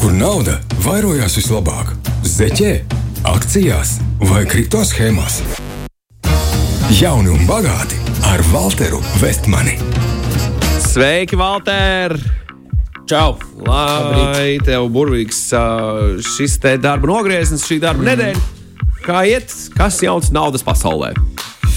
kur 0.00 0.12
nauda 0.16 0.54
vairojās 0.80 1.34
vislabāk- 1.36 1.90
zeķē, 2.36 2.70
akcijās 3.28 3.98
vai 4.30 4.46
kripto 4.48 4.80
schēmās. 4.80 5.42
Jauni 6.96 7.28
un 7.28 7.44
bagāti 7.44 7.98
ar 8.24 8.40
Walteru 8.52 9.02
Vestmani. 9.20 9.76
Sveiki, 10.80 11.36
Valter! 11.36 12.16
Čau! 13.06 13.36
Lai 13.66 14.56
tev 14.64 14.88
burvīgs 14.88 15.52
šis 16.24 16.58
te 16.58 16.78
darba 16.78 17.06
nogrieznis, 17.06 17.66
šī 17.68 17.80
darba 17.80 18.02
nedēļa. 18.08 18.40
Kā 19.04 19.26
iet? 19.28 19.52
Kas 19.76 20.00
jauns 20.00 20.30
naudas 20.32 20.62
pasaulē? 20.62 21.12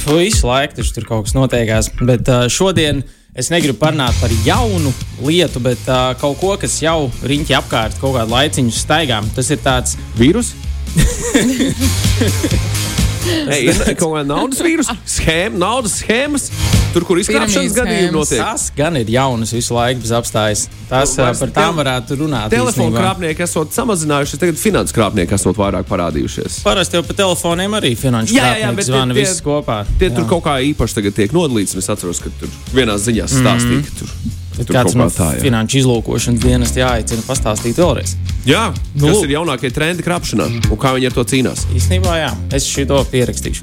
Visu 0.08 0.48
laiku 0.48 0.76
taču 0.80 0.94
tur 0.94 1.04
kaut 1.06 1.26
kas 1.26 1.36
notiekās. 1.36 1.92
Bet 2.00 2.24
šodien 2.48 3.04
es 3.36 3.50
negribu 3.54 3.80
parunāt 3.82 4.18
par 4.22 4.34
jaunu 4.46 4.94
lietu, 5.24 5.62
bet 5.64 5.82
uh, 5.90 6.14
kaut 6.22 6.40
ko, 6.42 6.56
kas 6.62 6.80
jau 6.84 7.10
riņķi 7.26 7.58
apkārt 7.60 8.00
kaut 8.02 8.18
kādu 8.20 8.36
laiciņu 8.36 8.78
staigām. 8.78 9.30
Tas 9.36 9.52
ir 9.54 9.64
tāds 9.66 9.98
Vīrus? 10.20 10.54
Ei, 13.24 13.68
ir 13.72 13.96
kaut 14.00 14.14
kāda 14.18 14.26
naudas 14.28 14.62
vīrusa, 14.64 14.96
schēma, 15.08 15.58
naudas 15.62 15.96
schēmas, 16.02 16.50
tur, 16.94 17.06
kur 17.08 17.20
izkrāpšanas 17.22 17.76
gadījumi 17.78 18.12
notiek. 18.14 18.42
Tas 18.44 18.68
gan 18.76 18.98
ir 19.00 19.10
jaunas 19.14 19.54
visu 19.56 19.76
laiku 19.78 20.04
bez 20.04 20.14
apstājas. 20.16 20.66
Tas 20.90 21.14
Nu, 21.14 21.24
uh, 21.24 21.28
vairs 21.28 21.42
par 21.44 21.54
tām 21.56 21.80
varētu 21.80 22.18
runāt. 22.20 22.52
Telefonu 22.54 22.94
krāpnieki 22.96 23.46
esot 23.46 23.74
samazinājušies, 23.76 24.42
tagad 24.42 24.60
finanses 24.62 24.96
krāpnieki 24.96 25.38
esot 25.38 25.58
vairāk 25.60 25.88
parādījušies. 25.90 26.62
Parasti 26.66 27.00
jau 27.00 27.04
pa 27.08 27.16
telefoniem 27.24 27.80
arī 27.80 27.94
finanšu 28.00 28.36
Jā, 28.38 28.54
jā, 28.60 28.70
bet 28.76 28.86
krāpnieki 28.86 28.90
zvana 28.92 29.18
visus 29.18 29.42
kopā. 29.46 29.82
Tie 30.00 30.12
Jā. 30.12 30.18
tur 30.20 30.30
kaut 30.30 30.46
kā 30.48 30.60
īpaši 30.74 31.00
tagad 31.00 31.18
tiek 31.18 31.36
nodalīts. 31.36 31.78
Es 31.80 31.90
atceros, 31.90 32.22
ka 32.24 32.32
tur 32.40 32.52
vienās 32.76 33.08
ziņās 33.08 33.40
stāstīja, 33.42 33.84
ka 33.88 34.00
tur, 34.04 34.16
Bet 34.58 34.66
tur 34.70 34.76
kāds 34.78 34.96
no 34.98 35.04
kā 35.10 35.14
tā 35.18 35.30
ir. 35.38 35.42
finanšu 35.48 35.76
izlūkošanas 35.82 36.42
dienas 36.44 36.72
jāaicina 36.78 37.24
pastāstīt 37.28 37.76
vēlreiz. 37.82 38.12
Jā, 38.48 38.64
Nu, 38.94 39.08
kas 39.08 39.24
ir 39.26 39.30
jaunākie 39.38 39.70
trendi 39.74 40.04
krāpšanā 40.06 40.46
un 40.70 40.78
kā 40.80 40.90
viņi 40.98 41.06
ar 41.10 41.14
to 41.16 41.24
cīnās? 41.26 41.60
Īstenībā, 41.74 42.12
jā, 42.20 42.32
es 42.54 42.64
šo 42.70 43.00
pierakstīšu. 43.10 43.62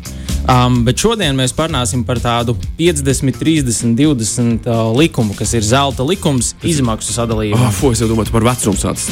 Um, 0.51 0.81
bet 0.87 0.98
šodien 0.98 1.37
mēs 1.37 1.53
parunāsim 1.55 2.03
par 2.06 2.19
tādu 2.19 2.56
50, 2.79 3.37
30, 3.39 3.95
20 3.95 4.67
uh, 4.67 4.97
likumu, 4.97 5.34
kas 5.37 5.53
ir 5.55 5.62
zelta 5.67 6.03
likums, 6.06 6.55
izmaksu 6.67 7.12
sadalījumā. 7.14 7.67
Oh, 7.69 7.73
fu, 7.77 7.91
es 7.95 8.01
jau 8.03 8.09
domāju 8.11 8.33
par 8.34 8.42
vecumu 8.48 8.77
sācis. 8.81 9.11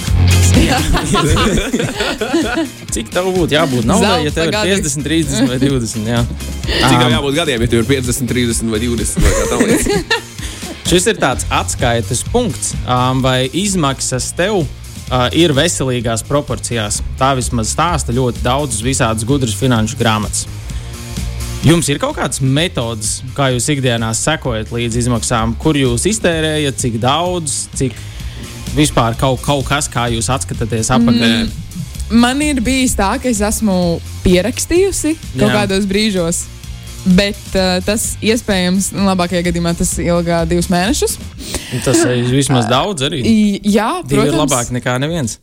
Cik 2.95 3.07
tev 3.13 3.25
būtu 3.37 3.53
jābūt 3.55 3.85
naudai, 3.87 4.25
ja 4.27 4.31
tev 4.35 4.45
ir 4.49 4.53
gadi. 4.57 4.69
50, 4.81 5.05
30 5.05 5.49
vai 5.53 5.59
20? 5.63 6.09
Jā. 6.09 6.21
Cik 6.65 6.97
tev 6.97 7.11
jābūt 7.13 7.35
gadiem, 7.43 7.59
ja 7.63 7.69
tev 7.75 7.81
ir 7.85 7.89
50, 7.93 8.27
30 8.33 8.73
vai 8.73 8.81
20 8.83 9.23
vai? 9.23 9.33
Šis 10.89 11.05
ir 11.11 11.19
tāds 11.21 11.45
atskaites 11.53 12.23
punkts, 12.33 12.71
um, 12.89 13.19
vai 13.21 13.51
izmaksas 13.53 14.31
tev 14.33 14.63
uh, 14.63 15.27
ir 15.37 15.53
veselīgās 15.53 16.23
proporcijās. 16.25 17.03
Tā 17.21 17.35
vismaz 17.37 17.75
stāsta 17.75 18.15
ļoti 18.17 18.41
daudz 18.41 18.79
visādas 18.81 19.27
gudras 19.29 19.53
finanšu 19.61 19.99
grāmatas. 20.01 20.47
Jums 21.61 21.93
ir 21.93 22.01
kaut 22.01 22.17
kādas 22.17 22.41
metodas, 22.41 23.19
kā 23.37 23.51
jūs 23.53 23.69
ikdienā 23.77 24.15
sekojat 24.17 24.73
līdz 24.73 24.97
izmaksām, 25.03 25.53
kur 25.61 25.77
jūs 25.77 26.09
iztērējat, 26.09 26.81
cik 26.81 26.97
daudz, 27.05 27.67
cik 27.77 27.93
vispār 28.73 29.21
kaut, 29.21 29.45
kaut 29.45 29.69
kas, 29.69 29.93
kā 29.93 30.09
jūs 30.09 30.33
atskatāties 30.33 30.89
atpakaļ. 30.97 31.51
Man 32.17 32.41
ir 32.41 32.65
bijis 32.65 32.97
tā, 32.97 33.13
ka 33.21 33.29
es 33.29 33.45
esmu 33.45 33.99
pierakstījusi 34.25 35.19
kaut 35.35 35.51
Jā. 35.51 35.57
kādos 35.59 35.85
brīžos. 35.91 36.47
Bet 37.09 37.39
uh, 37.57 37.79
tas 37.87 38.17
iespējams, 38.21 38.91
nu, 38.93 39.07
labākajā 39.09 39.41
gadījumā, 39.47 39.71
tas 39.79 39.95
ilgā 40.03 40.43
divus 40.51 40.67
mēnešus. 40.69 41.15
Tas 41.87 42.03
ir 42.05 42.27
vismaz 42.41 42.67
daudz 42.69 43.07
arī. 43.07 43.23
Jā, 43.65 44.03
Divi 44.05 44.21
ir 44.27 44.33
protams. 44.35 44.43
labāk 44.43 44.73
nekā 44.77 44.97
neviens. 45.01 45.39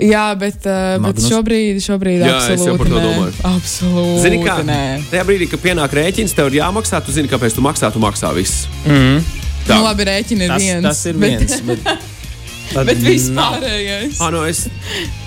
Jā, 0.00 0.28
bet, 0.40 0.62
uh, 0.64 0.96
bet 0.96 1.04
Magnus? 1.18 1.26
šobrīd, 1.28 1.82
šobrīd 1.84 2.22
Jā, 2.24 2.38
es 2.38 2.64
jau 2.64 2.74
absolūti 2.74 2.78
par 2.80 2.88
to 2.88 2.96
nē. 2.96 3.02
domāju. 3.10 3.34
Absolūti. 3.50 4.22
Zini, 4.24 4.38
kā 4.46 4.56
nē. 4.66 4.80
tajā 5.12 5.24
brīdī, 5.28 5.50
kad 5.52 5.62
pienāk 5.66 5.98
rēķins, 6.00 6.34
tev 6.38 6.48
ir 6.50 6.60
jāmaksā, 6.62 7.02
tu 7.04 7.12
zini, 7.14 7.28
kāpēc 7.30 7.58
tu 7.58 7.64
maksā, 7.66 7.92
tu 7.94 8.00
maksā 8.02 8.32
viss. 8.38 8.64
Tā. 8.86 9.76
Nu, 9.76 9.82
labi, 9.84 10.08
rēķini 10.08 10.48
ir 10.48 10.54
Tas, 10.56 10.62
viens. 10.64 10.86
tas 10.88 11.04
ir 11.12 11.20
bet, 11.22 11.44
viens. 11.44 11.60
Bet, 11.68 11.84
Bet 12.88 12.96
nav. 12.96 13.10
vispārējais. 13.12 14.16
Ah, 14.24 14.30
no, 14.32 14.46
es, 14.48 14.64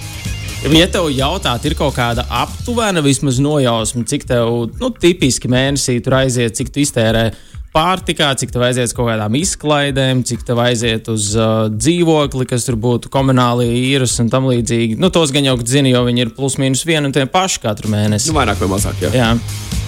Ja 0.66 0.88
tev 0.90 1.12
jautāt, 1.14 1.62
ir 1.70 1.76
kaut 1.78 1.94
kāda 1.94 2.24
aptuvena 2.42 3.04
vismaz 3.06 3.38
nojausma, 3.44 4.02
cik 4.10 4.24
tev 4.26 4.72
nu, 4.80 4.90
tipiski 4.90 5.50
mēnesī 5.52 6.00
tur 6.02 6.18
aiziet, 6.18 6.56
cik 6.58 6.72
tu 6.74 6.82
iztērē 6.82 7.28
pārtikā, 7.76 8.32
cik 8.40 8.50
tev 8.56 8.66
aiziet 8.66 8.96
kaut 8.98 9.12
kādām 9.12 9.38
izklaidēm, 9.38 10.24
cik 10.26 10.42
tev 10.48 10.64
aiziet 10.64 11.12
uz 11.14 11.30
uh, 11.38 11.68
dzīvokli, 11.70 12.50
kas 12.50 12.66
tur 12.66 12.80
būtu 12.82 13.14
komunālie 13.14 13.70
īres 13.92 14.18
un 14.24 14.34
tam 14.34 14.50
līdzīgi. 14.50 14.98
Nu, 14.98 15.14
tos 15.14 15.36
gan 15.36 15.46
jau 15.46 15.60
zini, 15.62 15.94
jo 15.94 16.02
viņi 16.08 16.26
ir 16.26 16.36
plus 16.38 16.58
mīnus 16.58 16.82
vienu 16.90 17.12
un 17.12 17.16
tie 17.16 17.28
paši 17.30 17.62
katru 17.68 17.94
mēnesi. 17.94 18.32
nu, 18.32 18.40
vairāk 18.40 18.66
vai 18.66 18.74
mazāk. 18.74 19.06
Jā, 19.06 19.14
Jā. 19.22 19.85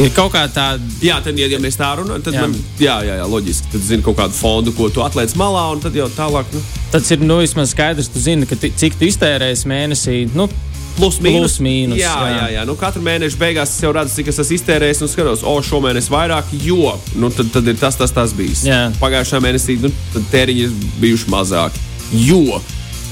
Ir 0.00 0.08
kaut 0.16 0.32
kā 0.32 0.46
tāda. 0.48 0.80
jā 1.04 1.18
tad, 1.20 1.36
ja, 1.36 1.46
ja 1.52 1.58
mēs 1.60 1.76
tā 1.76 1.90
runājam, 1.98 2.22
tad 2.24 2.36
Jā. 2.38 2.46
Man, 2.46 2.54
jā, 2.80 2.94
jā, 3.04 3.18
jā, 3.20 3.26
loģiski. 3.28 3.72
Tad 3.74 3.82
zini 3.84 4.04
kaut 4.06 4.16
kādu 4.16 4.32
fondu, 4.32 4.72
ko 4.72 4.88
tu 4.88 5.02
atliec 5.04 5.34
malā, 5.36 5.66
un 5.74 5.82
tad 5.84 5.96
jau 5.96 6.08
tālāk. 6.16 6.48
Nu, 6.54 6.62
Tas 6.92 7.10
ir 7.12 7.20
nu, 7.24 7.38
vismaz 7.40 7.72
skaidrs, 7.72 8.08
tu 8.12 8.20
zini, 8.20 8.48
ka 8.48 8.56
cik 8.56 8.96
tu 9.00 9.08
iztērēsi 9.08 9.68
mēnesī. 9.68 10.18
Nu, 10.36 10.48
Plus, 10.92 11.16
Plus, 11.16 11.54
mīnus, 11.64 11.96
Jā, 11.96 12.12
jā, 12.20 12.32
jā. 12.36 12.48
jā. 12.58 12.62
Nu, 12.68 12.74
katru 12.76 13.00
mēnešu 13.04 13.38
beigās 13.40 13.70
es 13.72 13.80
jau 13.80 13.94
redzu, 13.96 14.12
cik 14.18 14.28
es 14.28 14.40
esmu 14.42 14.58
iztērējis, 14.58 15.00
un 15.00 15.08
skatos, 15.08 15.44
o, 15.48 15.54
šomēnes 15.64 16.10
vairāk, 16.12 16.50
jo 16.66 16.92
nu, 17.16 17.30
tad, 17.32 17.48
tad 17.54 17.70
ir 17.72 17.78
tas, 17.80 17.96
tas, 17.96 18.12
tas 18.12 18.34
bijis. 18.36 18.66
Jā. 18.68 18.90
Pagājušā 19.00 19.40
mēnesī 19.40 19.78
nu, 19.80 19.88
tēriņi 20.28 20.66
ir 20.66 20.74
bijuši 21.00 21.32
mazāki. 21.32 21.80
Jo 22.26 22.60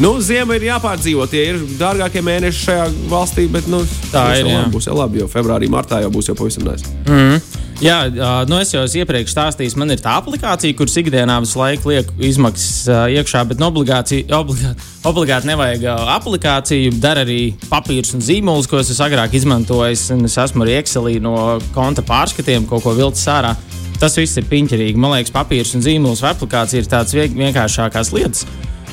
nu, 0.00 0.14
ziema 0.24 0.56
ir 0.56 0.64
jāpārdzīvo. 0.70 1.26
Tie 1.30 1.42
ir 1.52 1.62
dārgākie 1.80 2.22
mēneši 2.24 2.64
šajā 2.66 2.86
valstī, 3.10 3.46
bet 3.52 3.68
nu, 3.70 3.82
Tā 4.12 4.26
ir, 4.40 4.48
jā. 4.50 4.62
būs 4.72 4.88
jau 4.88 4.96
labi, 4.98 5.20
jo 5.22 5.28
februārī, 5.30 5.68
martā 5.72 6.00
jau 6.04 6.10
būs 6.14 6.30
jau 6.32 6.36
pavisam 6.38 6.64
nēs. 6.68 6.86
Jā, 7.80 7.94
ā, 8.12 8.30
nu 8.44 8.58
es 8.60 8.74
jau 8.74 8.82
iepriekš 8.84 9.32
stāstījis, 9.32 9.74
man 9.80 9.88
ir 9.94 10.02
tā 10.04 10.12
aplikācija, 10.20 10.76
kuras 10.76 10.98
ikdienā 11.00 11.38
visu 11.40 11.56
laiku 11.62 11.88
liek 11.88 12.10
izmaksas 12.28 12.90
iekšā, 13.16 13.40
bet 13.48 13.62
nu, 13.62 13.70
obligāti, 13.70 14.18
obligāti, 15.08 15.48
nevajag 15.48 15.86
aplikāciju. 16.18 16.92
Dara 17.00 17.24
arī 17.24 17.54
papīrs 17.70 18.12
un 18.18 18.20
zīmols, 18.24 18.68
ko 18.68 18.82
es 18.82 18.92
agrāk 19.00 19.32
izmantojis. 19.40 20.10
un 20.12 20.28
Es 20.28 20.36
esmu 20.36 20.66
arī 20.66 20.76
Excelī 20.82 21.16
no 21.24 21.58
konta 21.72 22.04
pārskatiem, 22.04 22.68
kaut 22.68 22.84
ko 22.84 22.92
vilcis 22.92 23.24
ārā. 23.32 23.54
Tas 24.00 24.16
viss 24.16 24.36
ir 24.36 24.44
piņķerīgi. 24.48 24.96
Man 25.00 25.12
liekas, 25.16 25.32
papīrs 25.32 25.72
un 25.76 25.80
zīmols 25.84 26.20
vai 26.20 26.34
aplikācija 26.34 26.84
ir 26.84 26.88
vien- 27.16 27.36
vienkāršākās 27.40 28.12
lietas. 28.12 28.44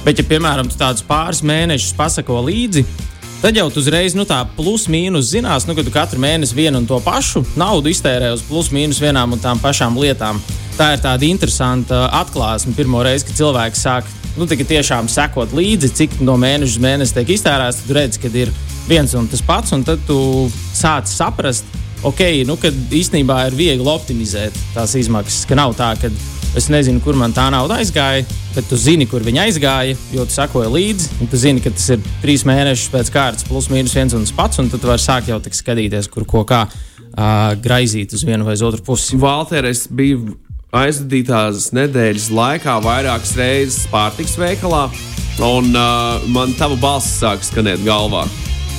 Bet, 0.06 0.22
ja, 0.22 0.26
piemēram, 0.28 0.70
tādus 0.78 1.06
pāris 1.08 1.44
mēnešus 1.46 1.96
pasako 1.98 2.42
līdzi, 2.48 2.86
Tad 3.38 3.54
jau 3.54 3.68
uzreiz 3.70 4.16
nu, 4.18 4.24
tā 4.26 4.40
plus-mínus 4.58 5.28
zinās, 5.30 5.68
nu, 5.70 5.76
ka 5.78 5.84
tu 5.86 5.92
katru 5.94 6.18
mēnesi 6.18 6.56
vienu 6.58 6.80
un 6.82 6.88
to 6.90 6.98
pašu 7.06 7.44
naudu 7.54 7.92
iztērē 7.92 8.32
uz 8.34 8.42
plus-mínus 8.48 8.98
vienām 8.98 9.36
un 9.36 9.42
tām 9.44 9.62
pašām 9.62 10.00
lietām. 10.02 10.40
Tā 10.74 10.96
ir 10.96 11.04
tāda 11.04 11.28
interesanta 11.28 12.08
atklāsme. 12.18 12.74
Pirmo 12.74 13.04
reizi, 13.06 13.28
kad 13.30 13.38
cilvēks 13.38 13.84
sāk 13.86 14.10
nu, 14.40 14.48
tiešām 14.50 15.06
sekot 15.10 15.54
līdzi, 15.54 15.92
cik 16.00 16.18
no 16.26 16.34
mēneša 16.42 16.80
uz 16.80 16.82
mēnesi 16.82 17.14
tiek 17.14 17.36
iztērēts, 17.38 17.84
tad 17.84 17.96
redz, 18.00 18.18
ka 18.22 18.34
ir 18.34 18.54
viens 18.90 19.14
un 19.14 19.30
tas 19.30 19.46
pats, 19.46 19.74
un 19.78 19.86
tad 19.86 20.02
tu 20.10 20.18
sāc 20.74 21.06
saprast, 21.06 21.70
ok, 22.10 22.24
nu, 22.50 22.58
ka 22.58 22.74
īstenībā 22.74 23.44
ir 23.52 23.58
viegli 23.60 23.94
optimizēt 23.94 24.58
tās 24.74 24.98
izmaksas. 24.98 25.46
Ka 25.46 25.58
nav 25.62 25.78
tā, 25.78 25.94
ka 26.02 26.10
es 26.58 26.68
nezinu, 26.74 27.02
kur 27.04 27.18
man 27.18 27.34
tā 27.36 27.48
nauda 27.54 27.78
aizgāja, 27.82 28.26
bet 28.56 28.68
tu 28.70 28.80
zini, 28.80 29.08
kur 29.10 29.26
viņa 29.26 29.46
aizgāja, 29.48 29.98
jo 30.14 30.26
tu 30.26 30.34
sekoji 30.34 30.72
līdzi. 30.74 31.28
Tu 31.32 31.42
zini, 31.42 31.64
ka 31.64 31.72
tas 31.74 31.88
ir 31.94 32.02
trīs 32.24 32.46
mēnešus 32.48 32.92
pēc 32.94 33.14
kārtas, 33.14 33.48
plus 33.48 33.70
mīnus 33.74 33.96
viens 33.98 34.16
un 34.18 34.26
tas 34.26 34.36
pats, 34.36 34.62
un 34.62 34.72
tad 34.72 34.84
tu 34.84 34.90
vari 34.90 35.04
sākt 35.04 35.32
jau 35.32 35.40
tik 35.44 35.58
skatīties, 35.58 36.10
kur 36.14 36.26
ko 36.30 36.44
kā 36.48 36.66
uh, 36.68 37.54
graizīt 37.62 38.18
uz 38.18 38.26
vienu 38.28 38.48
vai 38.48 38.58
uz 38.58 38.66
otru 38.66 38.84
pusi. 38.90 39.20
Valter, 39.22 39.70
es 39.70 39.86
biju 39.88 40.38
aizdītās 40.76 41.72
nedēļas 41.78 42.32
laikā 42.34 42.80
vairākas 42.84 43.38
reizes 43.40 43.86
pārtiks 43.94 44.36
veikalā, 44.42 44.88
un 45.46 45.72
uh, 45.72 46.28
man 46.34 46.58
tava 46.60 46.80
balss 46.82 47.20
sāk 47.22 47.46
skanēt 47.46 47.86
galvā. 47.88 48.26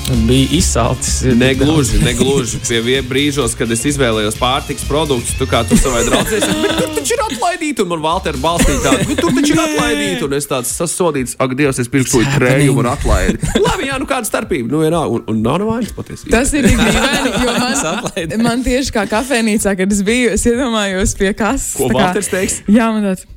Bija 0.08 0.48
izsalcis. 0.52 1.22
Negluži, 1.22 1.98
negluži. 2.04 2.58
Pie 2.68 3.00
brīžos, 3.04 3.52
kad 3.58 3.70
es 3.72 3.82
izvēlējos 3.90 4.38
pārtiks 4.40 4.86
produktus, 4.88 5.34
tu 5.36 5.44
kā 5.48 5.60
tu 5.68 5.76
savai 5.76 6.00
draudzē, 6.06 6.38
tur 6.78 6.94
taču 6.96 7.16
ir 7.16 7.24
atlaidīta, 7.26 7.84
un 7.84 7.90
man 7.92 8.02
Valter 8.04 8.38
balstīja 8.40 8.80
tādu, 8.86 9.08
bet 9.10 9.20
tur 9.20 9.34
taču 9.36 9.52
ir 9.52 9.60
atlaidīta, 9.64 10.24
un 10.24 10.36
es 10.38 10.48
tāds 10.48 10.72
sasodīts, 10.80 11.36
ak, 11.36 11.52
Dievs, 11.58 11.80
es 11.82 11.92
pirku 11.92 12.14
to 12.14 12.22
krējumu 12.38 12.84
un 12.84 12.90
atlaidi. 12.94 13.52
Labi, 13.60 13.90
jā, 13.90 13.98
nu 14.00 14.08
kāda 14.08 14.30
starpība, 14.30 14.72
nu 14.72 14.80
vienā, 14.86 15.04
un, 15.12 15.26
un 15.28 15.44
nav 15.44 15.60
nevainas 15.64 15.92
patiesībā. 15.96 16.32
Tas 16.38 16.54
ir 16.56 16.70
tik 16.70 16.80
dīvaini, 16.80 17.34
jo 17.44 17.58
man, 17.58 18.48
man 18.48 18.64
tieši 18.64 18.96
kā 18.96 19.04
kafejnīcā, 19.12 19.76
kad 19.82 19.92
es 19.92 20.00
biju, 20.06 20.32
es 20.38 20.48
iedomājos 20.48 21.16
pie 21.20 21.34
kas. 21.36 21.74
Ko 21.76 21.92
Valters 21.92 22.32
teiks? 22.32 22.62
Jā, 22.64 22.88
man 22.94 23.10
tāds. 23.10 23.28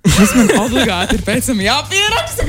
Tas 0.00 0.30
man 0.32 0.48
obligāti 0.62 1.18
ir 1.18 1.24
pēc 1.26 1.50
tam 1.50 1.58
jāpieraksta. 1.60 2.46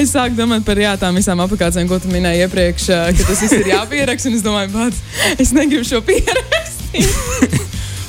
es 0.00 0.12
sāku 0.14 0.38
domāt 0.38 0.62
par 0.66 0.78
jā, 0.78 0.92
tām 1.00 1.18
visām 1.18 1.42
aplikācijām, 1.42 1.88
ko 1.90 1.98
tu 2.02 2.12
minēji 2.12 2.44
iepriekš, 2.46 2.86
ā, 2.94 3.00
ka 3.18 3.26
tas 3.30 3.42
viss 3.42 3.56
ir 3.58 3.72
jāpieraksta. 3.72 4.30
un 4.30 4.38
Es 4.38 4.44
domāju, 4.46 4.70
pats, 4.76 5.02
es 5.42 5.50
negribu 5.56 5.86
šo 5.88 6.02
pierakstīt. 6.06 7.58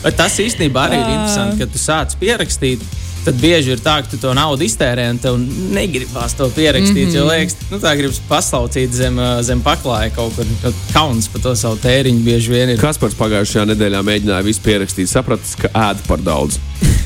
Bet 0.05 0.19
tas 0.19 0.37
īstenībā 0.37 0.85
arī 0.85 1.01
ir 1.01 1.09
interesanti, 1.15 1.63
ka 1.63 1.71
tu 1.73 1.81
sāc 1.81 2.13
pierakstīt. 2.21 2.85
tad 3.25 3.39
bieži 3.41 3.71
ir 3.73 3.79
tā, 3.81 3.95
ka 4.05 4.11
tu 4.11 4.19
to 4.21 4.33
naudu 4.37 4.61
iztērē 4.67 5.07
un 5.09 5.17
tev 5.17 5.39
negribas 5.73 6.35
to 6.37 6.45
pierakstīt. 6.53 7.07
Mm 7.07 7.11
-hmm. 7.11 7.15
Jo 7.17 7.25
liekas, 7.25 7.55
nu, 7.71 7.79
tā 7.81 7.95
gribas 7.97 8.19
paslaucīt 8.29 8.93
zem, 8.93 9.17
uh, 9.17 9.41
zem 9.41 9.63
paklāja 9.65 10.13
kaut 10.15 10.35
kur. 10.35 10.45
Kauns 10.93 11.27
par 11.27 11.41
to 11.41 11.55
savu 11.55 11.79
tēriņu 11.81 12.21
bieži 12.21 12.51
vien 12.51 12.69
ir. 12.69 12.79
Kaspars 12.79 13.17
pagājušajā 13.17 13.65
nedēļā 13.73 14.03
mēģināja 14.03 14.43
visu 14.43 14.61
pierakstīt, 14.61 15.09
sapratis, 15.09 15.55
ka 15.55 15.67
ēd 15.73 16.05
par 16.07 16.21
daudz. 16.21 16.59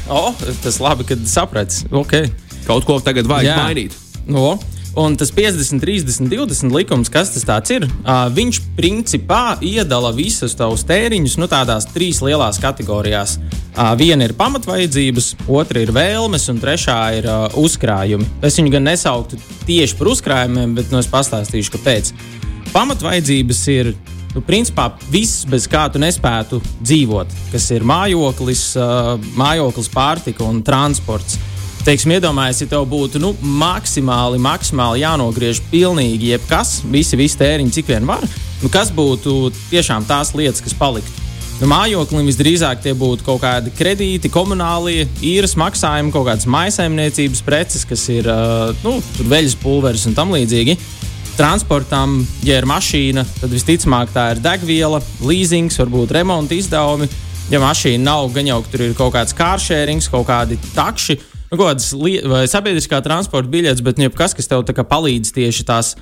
O, 0.10 0.34
tas 0.64 0.82
labi, 0.84 1.08
kad 1.10 1.24
saprats. 1.30 1.86
Okay. 1.92 2.30
Kaut 2.68 2.86
ko 2.86 3.00
tagad 3.04 3.30
vajag 3.30 3.54
Jā. 3.54 3.64
mainīt. 3.64 3.96
No. 4.30 4.58
Un 4.98 5.14
tas 5.16 5.30
50, 5.32 5.80
30, 5.80 6.28
20 6.28 6.74
likums, 6.74 7.12
kas 7.14 7.30
tas 7.32 7.72
ir, 7.72 7.86
uh, 7.86 8.26
viņš 8.34 8.60
principā 8.76 9.54
iedala 9.62 10.10
visus 10.18 10.58
tavus 10.58 10.84
tēriņus 10.90 11.38
nu, 11.40 11.48
tādās 11.48 11.86
trīs 11.94 12.24
lielās 12.26 12.58
kategorijās. 12.60 13.38
Uh, 13.38 13.94
viena 14.00 14.26
ir 14.26 14.34
pamatvajadzības, 14.38 15.30
otra 15.48 15.86
ir 15.86 15.94
vēlmes, 15.96 16.50
un 16.50 16.60
trešā 16.60 17.00
ir 17.22 17.30
uh, 17.30 17.46
uzkrājumi. 17.62 18.28
Es 18.42 18.58
viņu 18.60 18.74
gan 18.76 18.90
nesauktu 18.90 19.38
tieši 19.70 20.00
par 20.02 20.12
uzkrājumiem, 20.16 20.74
bet 20.82 20.92
nu, 20.92 21.00
es 21.04 21.12
pastāstīšu, 21.12 21.78
kāpēc. 21.78 22.12
Pamatvajadzības 22.74 23.62
ir 23.78 23.94
nu, 24.36 24.44
principā 24.46 24.90
viss, 25.12 25.46
bez 25.50 25.68
kā 25.70 25.88
tu 25.92 26.02
nespētu 26.02 26.62
dzīvot, 26.80 27.38
kas 27.54 27.70
ir 27.76 27.86
mājoklis, 27.88 28.66
mājoklis 29.40 29.94
pārtika 29.94 30.48
un 30.48 30.64
transports 30.66 31.40
teiksim, 31.86 32.12
iedomājies, 32.18 32.64
ja 32.64 32.74
tev 32.74 32.84
būtu 32.92 33.22
nu, 33.24 33.32
maksimāli, 33.42 34.40
maksimāli 34.44 35.04
jānogriež 35.04 35.62
pilnīgi 35.72 36.34
jebkas, 36.34 36.80
visi, 36.92 37.18
visi 37.20 37.40
tēriņi, 37.40 37.74
cik 37.78 37.90
vien 37.94 38.06
var, 38.10 38.26
nu, 38.62 38.70
kas 38.74 38.92
būtu 38.96 39.50
tiešām 39.72 40.06
tās 40.10 40.34
lietas, 40.38 40.62
kas 40.66 40.76
paliktu. 40.78 41.28
Nu, 41.60 41.68
mājoklim 41.68 42.28
visdrīzāk 42.30 42.80
tie 42.84 42.94
būtu 42.96 43.26
kaut 43.28 43.42
kādi 43.44 43.74
kredīti, 43.76 44.32
komunālie, 44.32 45.08
īres 45.26 45.58
maksājumi, 45.60 46.14
kaut 46.16 46.30
kādas 46.30 46.48
maisaimniecības 46.48 47.42
preces, 47.44 47.84
kas 47.88 48.06
ir 48.14 48.30
nu, 48.86 48.96
veļas 49.28 49.58
pulveris 49.60 50.06
un 50.08 50.16
tam 50.16 50.32
līdzīgi. 50.36 50.78
Transportam, 51.40 52.18
ja 52.44 52.58
ir 52.60 52.66
mašīna, 52.68 53.24
tad 53.40 53.54
visticamāk 53.56 54.10
tā 54.12 54.26
ir 54.34 54.42
degviela, 54.44 55.00
leasings, 55.24 55.78
varbūt 55.80 56.12
remonta 56.18 56.58
izdevumi. 56.58 57.08
Ja 57.48 57.62
mašīna 57.64 58.04
nav, 58.04 58.28
gan 58.36 58.50
jau 58.50 58.58
tur 58.68 58.84
ir 58.84 58.96
kaut 58.98 59.14
kāds 59.16 59.32
kāršērings, 59.38 60.10
kaut 60.12 60.28
kādi 60.28 60.58
takši, 60.76 61.16
nu, 61.48 61.62
kādas 61.62 61.94
sabiedriskā 62.52 63.00
transporta 63.06 63.54
biļetes, 63.56 63.86
bet 63.88 64.02
nu, 64.02 64.12
kas, 64.12 64.36
kas 64.36 64.52
tev 64.52 64.68
palīdz 64.68 65.32
tieši 65.40 65.66
tās 65.72 65.94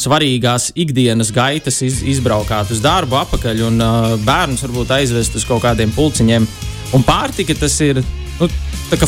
svarīgās 0.00 0.70
ikdienas 0.72 1.28
gaitas 1.28 1.82
iz, 1.84 2.00
izbraukāt 2.16 2.72
uz 2.72 2.80
darbu, 2.80 3.20
atpakaļ 3.20 3.62
un 3.68 3.84
uh, 3.84 4.10
bērnus 4.24 4.64
varbūt 4.64 4.96
aizvest 4.96 5.36
uz 5.36 5.44
kaut 5.44 5.60
kādiem 5.68 5.92
pulciņiem. 5.92 6.48
Un 6.96 7.04
pārtika 7.04 7.56
tas 7.60 7.76
ir. 7.84 8.00
Nu, 8.40 8.48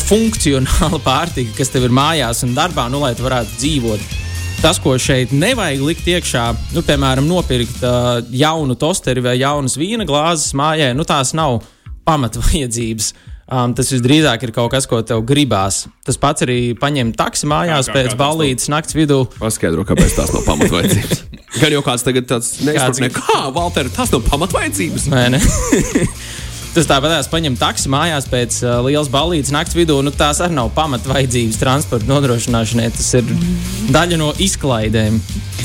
funkcionāla 0.05 1.01
pārtika, 1.09 1.57
kas 1.57 1.73
tev 1.73 1.89
ir 1.89 1.93
mājās 1.97 2.45
un 2.45 2.53
darbā, 2.53 2.85
nu, 2.93 3.01
lai 3.01 3.15
tu 3.17 3.25
varētu 3.25 3.57
dzīvot. 3.57 4.28
Tas, 4.59 4.75
ko 4.83 4.91
šeit 4.99 5.31
nevajag 5.31 5.79
likt 5.87 6.07
iekšā, 6.11 6.43
nu, 6.75 6.81
piemēram, 6.83 7.23
nopirkt 7.29 7.79
uh, 7.79 8.17
jaunu 8.35 8.75
tosteri 8.75 9.23
vai 9.23 9.37
jaunas 9.39 9.77
vīna 9.79 10.03
glāzes 10.07 10.51
mājā, 10.51 10.89
nu, 10.97 11.05
tās 11.07 11.31
nav 11.37 11.61
pamatvajadzības. 12.03 13.07
Um, 13.49 13.71
tas 13.73 13.87
visdrīzāk 13.93 14.43
ir 14.43 14.51
kaut 14.53 14.73
kas, 14.73 14.83
ko 14.85 14.99
tev 14.99 15.23
gribās. 15.29 15.85
Tas 16.05 16.19
pats 16.19 16.43
arī 16.43 16.75
paņemt 16.77 17.15
taksi 17.17 17.47
mājās 17.49 17.87
kā, 17.87 17.95
kā, 17.95 18.01
pēc 18.01 18.17
balīdzes 18.19 18.73
naktas 18.75 18.99
vidū. 18.99 19.21
Paskaidro, 19.39 19.87
kāpēc 19.87 20.19
tās 20.19 20.35
nav 20.35 20.43
pamatvajadzības. 20.51 21.23
Gan 21.63 21.77
jau 21.77 21.81
kāds 21.87 22.05
tagad 22.05 22.27
tāds 22.29 22.51
neizpratnē, 22.59 23.13
kā 23.15 23.39
Valter, 23.55 23.87
tas 23.95 24.11
nav 24.11 24.27
pamatvajadzības. 24.27 25.07
Nē, 25.15 25.25
ne. 25.37 25.41
Tas 26.75 26.85
tāpat 26.85 27.31
paņem 27.31 27.57
taksi 27.57 27.89
mājās 27.89 28.27
pēc 28.29 28.59
uh, 28.61 28.77
lielas 28.85 29.09
balīdzes 29.09 29.55
naktas 29.55 29.77
vidū. 29.77 29.97
Nu, 30.05 30.13
tās 30.13 30.41
arī 30.45 30.53
nav 30.59 30.69
pamatvajadzības 30.77 31.57
transporta 31.61 32.09
nodrošināšanai. 32.11 32.91
Tas 32.93 33.09
ir 33.17 33.33
daļa 33.95 34.21
no 34.21 34.31
izklaidēm. 34.37 35.19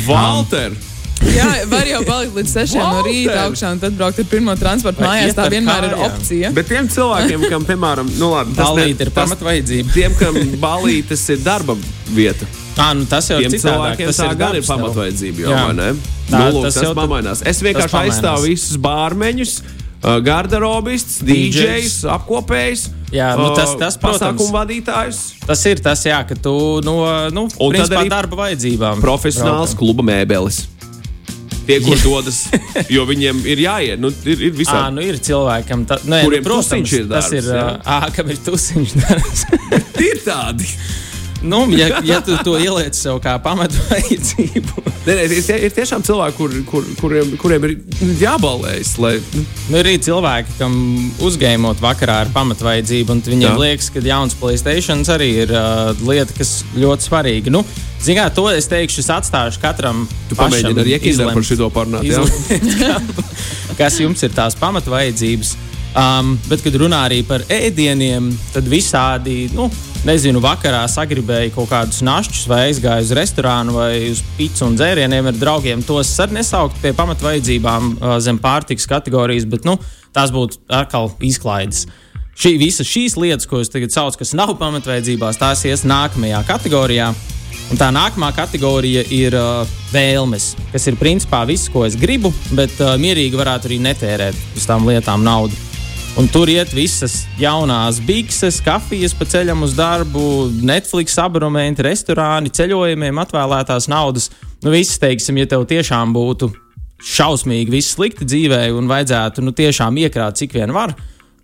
Valter! 0.08 0.72
Um, 0.72 0.90
Jā, 1.24 1.46
var 1.70 1.86
jau 1.88 2.00
palikt 2.04 2.34
līdz 2.36 2.52
6 2.52 2.74
no 2.78 3.02
rīta 3.06 3.36
augšā 3.46 3.70
un 3.74 3.80
tad 3.82 3.94
braukt 3.96 4.18
ar 4.20 4.26
pirmo 4.28 4.54
transportu 4.58 5.04
mājās. 5.04 5.36
Tā 5.36 5.46
vienmēr 5.52 5.86
ir 5.88 5.94
opcija. 6.06 6.50
Bet 6.56 6.68
tiem 6.68 6.88
cilvēkiem, 6.92 7.46
kam, 7.52 7.64
piemēram, 7.68 8.10
nu, 8.18 8.32
labi, 8.34 8.56
tas 8.58 8.72
balīt 8.72 9.04
ir 9.04 9.12
pamatvajadzība. 9.14 9.94
Tiem, 9.94 10.16
kam 10.20 10.36
balītes 10.62 11.24
ir 11.32 11.40
darba 11.44 11.78
vieta. 12.12 12.48
À, 12.74 12.90
nu 12.98 13.06
tas 13.08 13.30
jau 13.30 13.38
ir 13.40 13.54
cilvēkiem, 13.54 14.10
tas 14.10 14.20
ir 14.26 14.36
gan 14.40 14.58
ir 14.58 14.66
pamatvajadzība. 14.66 15.46
Jau, 15.46 15.54
jā. 15.54 15.88
Tā, 16.24 16.40
nu, 16.40 16.50
lūk, 16.58 16.66
tas, 16.66 16.76
tas 16.80 16.88
jau 16.88 17.08
mainās. 17.14 17.44
Es 17.46 17.62
vienkārši 17.64 18.00
aizstāvu 18.02 18.50
visus 18.50 18.78
bārmeņus. 18.82 19.56
Uh, 20.04 20.18
garderobists, 20.20 21.22
DJs, 21.24 22.02
apkopējs. 22.12 22.90
Jā, 23.14 23.30
nu 23.40 23.46
tas, 23.56 23.72
uh, 23.72 23.78
tas 23.80 23.96
pasākumu 23.96 24.52
vadītājs. 24.52 25.20
Tas 25.48 25.64
ir 25.70 25.80
tas, 25.80 26.02
jā, 26.04 26.18
ka 26.28 26.36
tu 26.36 26.52
no 26.84 26.98
nu, 27.32 27.46
nu, 27.48 27.72
principā, 27.72 28.04
darba 28.12 28.42
vajadzībām. 28.44 29.00
Profesionāls 29.00 29.72
braukam. 29.72 29.80
kluba 29.80 30.04
mēbelis 30.12 30.66
tie, 31.66 31.78
kur 31.80 31.96
dodas, 32.02 32.42
jo 32.92 33.04
viņiem 33.08 33.40
ir 33.48 33.62
jāiet. 33.64 34.00
Nu, 34.00 34.10
ir, 34.28 34.44
ir, 34.50 34.60
à, 34.68 34.86
nu 34.92 35.04
ir 35.04 35.18
cilvēkam, 35.24 35.86
ta, 35.88 35.98
kuriem 36.04 36.42
nu, 36.42 36.46
protams, 36.46 36.92
ir 36.92 37.08
darbs, 37.08 37.30
tas 37.30 37.38
ir. 37.38 37.48
Jā, 37.48 37.98
kam 38.16 38.32
ir 38.32 38.40
tusiņš 38.44 38.94
darbs. 39.00 39.46
ir 40.10 40.22
tādi. 40.26 40.68
Nu, 41.44 41.60
ja, 41.76 42.00
ja 42.04 42.20
tu 42.24 42.36
to 42.44 42.56
ieliec 42.56 42.96
sev 42.96 43.18
kā 43.20 43.34
pamatvajadzību, 43.44 44.84
tad 45.04 45.20
ir, 45.20 45.34
ir 45.68 45.74
tiešām 45.76 46.04
cilvēki, 46.06 46.36
kur, 46.38 46.54
kur, 46.70 46.86
kuriem, 47.00 47.34
kuriem 47.40 47.66
ir 47.68 47.74
jābalējas. 48.22 48.94
Lai... 49.02 49.18
Nu, 49.34 49.44
ir 49.76 49.82
arī 49.82 49.98
cilvēki, 50.06 50.56
kam 50.56 50.76
uzgājumot 51.24 51.82
vakarā 51.84 52.22
ir 52.24 52.32
pamatvajadzība, 52.36 53.16
un 53.16 53.24
viņiem 53.26 53.50
Jā. 53.50 53.56
liekas, 53.60 53.90
ka 53.92 54.04
jauns 54.04 54.38
Playstation 54.40 55.04
arī 55.12 55.30
ir 55.44 55.52
uh, 55.52 55.92
lieta, 56.08 56.32
kas 56.38 56.62
ļoti 56.78 57.10
svarīga. 57.10 57.52
Nu, 57.52 57.64
Zinām, 58.04 58.28
to 58.36 58.42
es 58.52 58.66
teikšu, 58.68 59.00
es 59.00 59.06
atstāšu 59.08 59.60
katram. 59.62 60.02
Tu 60.28 60.36
pamēģini 60.36 60.82
arī 60.82 60.96
iekļūt 60.98 61.30
par 61.32 61.46
šo 61.48 61.68
parunāt. 61.72 62.04
kas 63.80 63.96
jums 64.02 64.20
ir 64.26 64.34
tās 64.36 64.56
pamatvajadzības? 64.60 65.54
Um, 65.94 66.34
bet, 66.50 66.60
kad 66.60 66.76
runā 66.76 67.04
arī 67.06 67.22
par 67.24 67.46
ēdieniem, 67.48 68.28
tad 68.52 68.68
visādi, 68.68 69.46
nu, 69.54 69.70
nezinu, 70.08 70.40
vakarā 70.44 70.82
sagribēju 70.90 71.54
kaut 71.54 71.70
kādus 71.72 72.02
našķus, 72.04 72.44
vai 72.50 72.60
aizgāju 72.68 73.06
uz 73.06 73.12
restorānu, 73.16 73.74
vai 73.76 73.90
uz 74.12 74.22
pīci 74.38 74.64
un 74.66 74.76
dzērieniem 74.78 75.30
ar 75.30 75.38
draugiem. 75.38 75.84
Tos 75.86 76.12
arī 76.22 76.38
nesaukt 76.40 76.80
pie 76.82 76.94
pamatvajadzībām 76.96 77.94
zem 78.24 78.40
pārtikas 78.42 78.88
kategorijas, 78.90 79.48
bet 79.48 79.68
nu, 79.68 79.78
tās 80.14 80.32
būtu 80.34 80.60
atkal 80.68 81.12
izklaides. 81.24 81.86
Šī, 82.34 82.56
visas 82.58 82.88
šīs 82.90 83.14
lietas, 83.20 83.46
ko 83.46 83.60
es 83.62 83.70
tagad 83.70 83.94
saucu, 83.94 84.18
kas 84.20 84.34
nav 84.34 84.56
pamatvajadzībās, 84.58 85.38
tās 85.38 85.62
ies 85.68 85.86
nākamajā 85.86 86.42
kategorijā. 86.48 87.12
Un 87.72 87.78
tā 87.80 87.88
nākamā 87.94 88.28
kategorija 88.36 89.04
ir 89.14 89.36
uh, 89.38 89.76
vēlmes, 89.94 90.50
kas 90.72 90.88
ir 90.90 90.98
principā 91.00 91.44
viss, 91.48 91.70
ko 91.72 91.86
es 91.86 91.96
gribu, 91.96 92.34
bet 92.52 92.74
uh, 92.82 92.96
mierīgi 93.00 93.38
varētu 93.38 93.70
arī 93.70 93.78
netērēt 93.86 94.58
uz 94.58 94.66
tām 94.68 94.84
lietām 94.90 95.24
naudu. 95.24 95.63
Un 96.14 96.28
tur 96.30 96.46
iet 96.46 96.70
visas 96.70 97.24
jaunās 97.40 97.96
bikses, 98.06 98.60
kafijas 98.62 99.10
pa 99.18 99.26
ceļam 99.26 99.64
uz 99.66 99.72
darbu, 99.74 100.20
Netflix 100.62 101.16
abonēmenti, 101.18 101.82
restorāni, 101.82 102.52
ceļojumiem, 102.54 103.18
atvēlētās 103.18 103.88
naudas. 103.90 104.28
Nu, 104.62 104.70
viss, 104.70 105.00
teiksim, 105.02 105.40
ja 105.42 105.48
tev 105.50 105.64
tiešām 105.66 106.12
būtu 106.14 106.52
šausmīgi, 107.02 107.74
viss 107.74 107.96
slikti 107.96 108.28
dzīvē 108.30 108.68
un 108.76 108.86
vajadzētu 108.92 109.42
nu, 109.42 109.50
tiešām 109.58 109.98
iekrāt 110.04 110.38
cik 110.38 110.54
vien 110.54 110.70
var, 110.76 110.94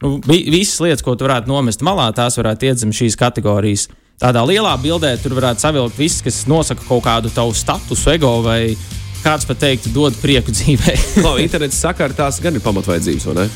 nu, 0.04 0.12
visas 0.28 0.78
lietas, 0.84 1.02
ko 1.02 1.16
tu 1.18 1.26
varētu 1.26 1.50
nomest 1.50 1.82
malā, 1.82 2.06
tās 2.14 2.38
varētu 2.38 2.70
iet 2.70 2.84
zem 2.84 2.94
šīs 2.94 3.18
kategorijas. 3.18 3.88
Tādā 4.22 4.46
lielā 4.46 4.76
bildē 4.78 5.16
tur 5.18 5.34
varētu 5.34 5.66
savilkt 5.66 5.98
viss, 5.98 6.22
kas 6.22 6.44
nosaka 6.46 6.86
kaut 6.86 7.02
kādu 7.08 7.34
tavu 7.34 7.58
statusu, 7.58 8.14
ego 8.14 8.36
vai 8.46 8.76
kāds 9.24 9.50
pat 9.50 9.64
teikt, 9.66 9.90
dod 9.96 10.14
prieku 10.22 10.54
dzīvē. 10.54 10.96
no, 11.26 11.34
internets 11.42 11.82
saka, 11.82 12.06
ka 12.06 12.22
tās 12.22 12.38
gan 12.44 12.54
ir 12.54 12.62
pamatvaidzības, 12.62 13.30
vai 13.32 13.38
ne? 13.42 13.50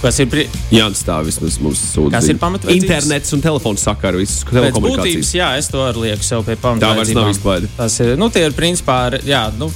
Kas 0.00 0.16
ir 0.22 0.30
pri... 0.32 0.46
Jānis 0.72 1.02
tā 1.04 1.18
vismaz 1.26 1.58
mums 1.60 1.80
sūta. 1.90 2.14
Kas 2.14 2.28
ir 2.32 2.38
pamatvērtības? 2.40 2.86
Internets 2.86 3.34
un 3.36 3.42
telefons 3.44 3.82
sakara 3.84 4.16
visas 4.16 4.46
telekomunikācijas. 4.48 4.96
Būtības, 4.96 5.32
jā, 5.36 5.48
es 5.60 5.68
to 5.68 5.82
arī 5.84 6.06
lieku 6.06 6.24
sev 6.24 6.44
pie 6.46 6.56
pamatvērtības. 6.56 6.80
Tā 6.86 6.96
vairs 6.96 7.16
nav 7.18 7.28
izklaide. 7.34 7.68
Tas 7.76 7.98
ir, 8.00 8.14
nu, 8.20 8.30
tie 8.32 8.46
ir 8.48 8.56
principā, 8.56 8.96
jā, 9.28 9.42
nu, 9.60 9.68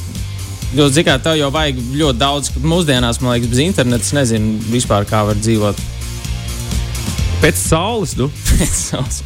jo, 0.72 0.88
zikā, 0.96 1.18
tev 1.20 1.36
jau 1.36 1.50
vajag 1.52 1.82
ļoti 2.00 2.20
daudz, 2.22 2.50
mūsdienās, 2.64 3.20
man 3.20 3.36
liekas, 3.36 3.52
bez 3.52 3.62
interneta, 3.66 4.16
nezinu 4.16 4.56
vispār, 4.72 5.04
kā 5.12 5.26
var 5.28 5.36
dzīvot. 5.44 5.84
Pēc 7.44 7.60
saules, 7.60 8.16
nu? 8.16 8.30
Pēc 8.62 8.74
saules. 8.80 9.20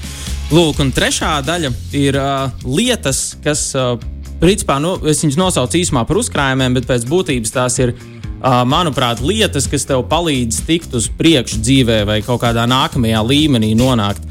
Lūk, 0.51 0.83
un 0.83 0.91
trešā 0.97 1.37
daļa 1.47 1.71
ir 1.95 2.19
uh, 2.19 2.63
lietas, 2.67 3.37
kas, 3.45 3.69
uh, 3.79 3.95
principā, 4.43 4.81
nu, 4.83 4.97
es 5.07 5.23
viņas 5.23 5.39
nosaucu 5.39 5.79
īsumā 5.79 6.03
par 6.09 6.19
uzkrājumiem, 6.19 6.75
bet 6.81 6.91
pēc 6.91 7.07
būtības 7.07 7.55
tās 7.55 7.79
ir 7.85 7.95
manuprāt, 8.43 9.23
lietas, 9.25 9.67
kas 9.71 9.87
tev 9.89 10.05
palīdz 10.11 10.63
tikt 10.67 10.95
uz 10.95 11.09
priekšu 11.19 11.61
dzīvē 11.65 12.03
vai 12.07 12.21
kaut 12.23 12.43
kādā 12.45 12.67
nākamajā 12.71 13.23
līmenī 13.27 13.75
nonākt. 13.79 14.23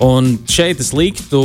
Un 0.00 0.38
šeit 0.48 0.80
es 0.80 0.94
liktu 0.96 1.40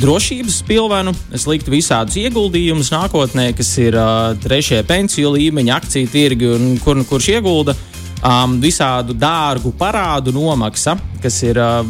drošības 0.00 0.62
pilvenu, 0.66 1.12
es 1.34 1.44
liktu 1.46 1.72
visādus 1.74 2.16
ieguldījumus 2.18 2.90
nākotnē, 2.94 3.50
kas 3.56 3.74
ir 3.82 3.96
uh, 3.98 4.32
trešie 4.42 4.80
pensiju 4.88 5.34
līmeņa, 5.36 5.76
akciju 5.76 6.10
tirgi 6.10 6.48
un 6.54 6.64
kur, 6.82 6.98
kurš 7.06 7.28
iegulda 7.36 7.76
um, 8.24 8.58
visādu 8.62 9.14
dārgu 9.14 9.74
parādu 9.78 10.34
nomaksa, 10.34 10.96
kas 11.22 11.38
ir 11.46 11.60
uh, 11.60 11.84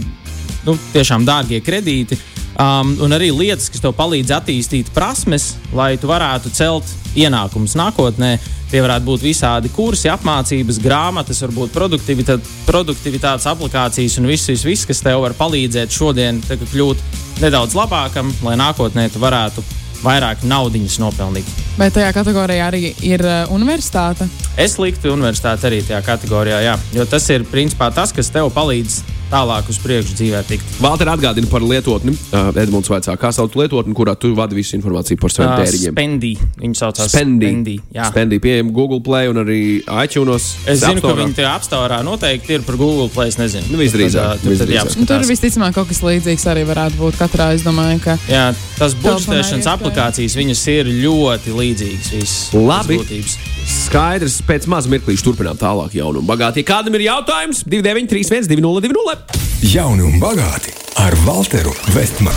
nu, 0.67 0.77
tiešām 0.93 1.25
dārgie 1.27 1.63
kredīti. 1.65 2.19
Um, 2.55 2.93
un 3.03 3.15
arī 3.15 3.33
lietas, 3.35 3.71
kas 3.73 3.83
tev 3.83 3.97
palīdz 3.99 4.31
attīstīt 4.37 4.93
prasmes, 4.95 5.55
lai 5.75 5.95
tu 5.99 6.11
varētu 6.11 6.53
celt 6.55 6.91
ienākumus 7.19 7.75
nākotnē. 7.79 8.37
Tie 8.71 8.81
varētu 8.83 9.07
būt 9.07 9.23
visādi 9.23 9.71
kursi, 9.75 10.09
apmācības, 10.11 10.81
grāmatas, 10.83 11.43
varbūt 11.45 11.75
produktivitā, 11.75 12.39
produktivitātes 12.67 13.47
aplikācijas 13.51 14.19
un 14.19 14.29
viss, 14.31 14.49
viss, 14.51 14.67
viss, 14.67 14.89
kas 14.89 15.05
tev 15.05 15.23
var 15.23 15.37
palīdzēt 15.39 15.95
šodien 15.95 16.43
kļūt 16.43 17.07
nedaudz 17.45 17.77
labākam, 17.79 18.33
lai 18.47 18.59
nākotnē 18.59 19.09
tu 19.13 19.23
varētu 19.23 19.65
vairāk 20.05 20.45
naudas 20.49 20.99
nopelnīt. 21.01 21.49
Vai 21.79 21.89
tajā 21.95 22.13
kategorijā 22.15 22.69
arī 22.69 22.93
ir 23.07 23.25
uh, 23.25 23.51
universitāte? 23.55 24.29
Es 24.61 24.77
liktu 24.79 25.13
universitāti 25.15 25.69
arī 25.69 25.81
tajā 25.87 26.03
kategorijā, 26.07 26.61
jā, 26.65 26.79
jo 26.95 27.07
tas 27.09 27.27
ir 27.35 27.47
principā 27.51 27.91
tas, 27.95 28.13
kas 28.15 28.31
tev 28.35 28.53
palīdz 28.55 29.01
tālāk 29.35 29.69
uz 29.73 29.79
priekšu 29.83 30.15
dzīvē 30.21 30.41
tikt. 30.47 30.65
Valter 30.85 31.11
atgādina 31.11 31.49
par 31.51 31.65
lietotni. 31.67 32.15
Uh, 32.31 32.53
Edmunds 32.63 32.89
vaicā, 32.93 33.17
kā 33.19 33.33
sauc 33.35 33.55
lietotni, 33.59 33.95
kurā 33.97 34.15
tu 34.19 34.31
vadi 34.39 34.55
visu 34.61 34.77
informāciju 34.79 35.19
par 35.21 35.33
saviem 35.35 35.51
Uh, 35.55 35.61
tēriņiem. 35.65 35.93
Spendi. 35.95 36.33
Viņi 36.63 36.79
saucās 36.79 37.11
Spendi. 37.11 37.49
Spendi. 37.51 37.75
Jā. 37.95 38.09
Spendi 38.13 38.39
pieejama 38.43 38.73
Google 38.75 39.01
Play 39.05 39.29
un 39.33 39.41
arī 39.43 39.59
iTunes. 40.05 40.47
Es 40.67 40.81
zinu, 40.81 41.01
ka 41.03 41.05
App 41.05 41.05
Store. 41.05 41.19
viņi 41.25 41.37
tajā 41.41 41.53
apstākļā 41.59 41.99
noteikti 42.07 42.55
ir 42.59 42.63
par 42.67 42.79
Google 42.81 43.09
Play. 43.15 43.29
Es 43.35 43.39
nezinu, 43.41 43.65
Nu, 43.75 43.79
visdrīzāk, 43.81 44.43
tur 44.45 44.53
jāapskatās. 44.55 44.99
Nu, 45.01 45.07
tur 45.11 45.27
visticamāk 45.29 45.75
kaut 45.75 45.89
kas 45.91 46.01
līdzīgs 46.05 46.47
arī 46.53 46.63
varētu 46.69 47.01
būt. 47.01 47.19
Katrā 47.19 47.51
es 47.57 47.65
domāju, 47.67 48.01
ka 48.05 48.19
Jā, 48.31 48.53
tas 48.79 48.95
iespēja. 48.95 49.75
aplikācijas 49.75 50.37
viņas 50.39 50.63
ir 50.75 50.93
ļoti 51.03 51.55
līdzīgas. 51.59 52.11
Visas, 52.15 52.37
Labi. 52.55 52.99
visas 52.99 53.09
būtības. 53.09 53.37
Skaidrs, 53.69 54.41
pēc 54.47 54.69
maz 54.71 54.89
mirklīša 54.91 55.25
turpinām 55.27 55.59
tālāk 55.61 55.97
jaunu 55.97 56.21
un 56.23 56.29
bagāti. 56.29 56.65
Ja 56.65 56.75
kādam 56.75 56.97
ir 56.99 57.07
jautājums, 57.09 57.65
2931, 57.69 58.49
202, 58.61 59.45
Jauni 59.65 60.05
un 60.05 60.19
bagāti 60.21 60.75
ar 61.01 61.15
Walteru 61.25 61.73
Vestmanu. 61.95 62.37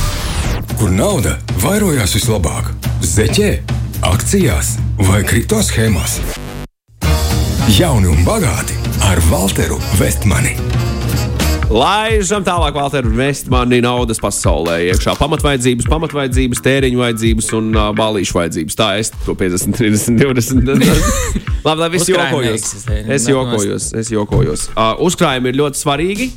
Kur 0.80 0.94
nauda 0.94 1.34
vairojās 1.60 2.16
vislabāk? 2.16 2.72
Zeķē, 3.04 3.50
akcijās 4.08 4.78
vai 5.10 5.24
kripto 5.28 5.60
schēmās? 5.66 6.22
Jauni 7.76 8.14
un 8.14 8.24
bagāti 8.26 8.80
ar 9.10 9.20
Walteru 9.28 9.82
Vestmani. 10.00 10.56
Laižam 11.68 12.46
tālāk, 12.48 12.72
Valter, 12.80 13.04
vest 13.12 13.50
mani 13.52 13.82
naudas 13.84 14.22
pasaulē. 14.24 14.78
iekšā 14.88 15.18
pamatvaidzības, 15.20 15.88
pamatvaidzības, 15.92 16.62
tēriņu 16.64 17.02
vajadzības 17.02 17.50
un 17.58 17.74
uh, 17.76 17.90
balīšu 17.98 18.38
vajadzības. 18.38 18.78
Tā 18.80 18.88
es 19.02 19.12
to 19.26 19.36
50, 19.36 19.76
30, 19.76 20.16
20. 20.16 20.64
Labi, 21.68 21.82
labi, 21.82 22.00
es 22.00 22.08
jokojos. 22.08 22.70
Es 22.88 23.28
jokojos, 23.28 23.90
es 24.00 24.12
jokojos. 24.16 24.64
Uh, 24.78 24.94
uzkrājumi 25.10 25.52
ir 25.52 25.60
ļoti 25.60 25.82
svarīgi. 25.82 26.30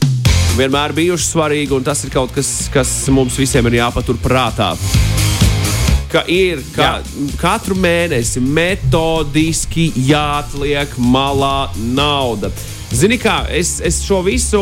Vienmēr 0.58 0.96
bijuši 0.98 1.28
svarīgi, 1.28 1.78
un 1.78 1.86
tas 1.86 2.02
ir 2.02 2.10
kaut 2.10 2.34
kas, 2.34 2.50
kas 2.74 2.90
mums 3.14 3.38
visiem 3.38 3.70
ir 3.70 3.78
jāpatur 3.78 4.18
prātā. 4.18 4.72
Ka 6.10 6.24
ir 6.26 6.58
ka, 6.74 6.96
katru 7.38 7.78
mēnesi 7.78 8.42
metodiski 8.42 9.92
jāatliek 10.10 10.98
malā 10.98 11.70
nauda. 11.94 12.50
Zini, 12.90 13.20
kā 13.22 13.44
es, 13.54 13.78
es 13.86 14.00
šo 14.02 14.18
visu, 14.26 14.60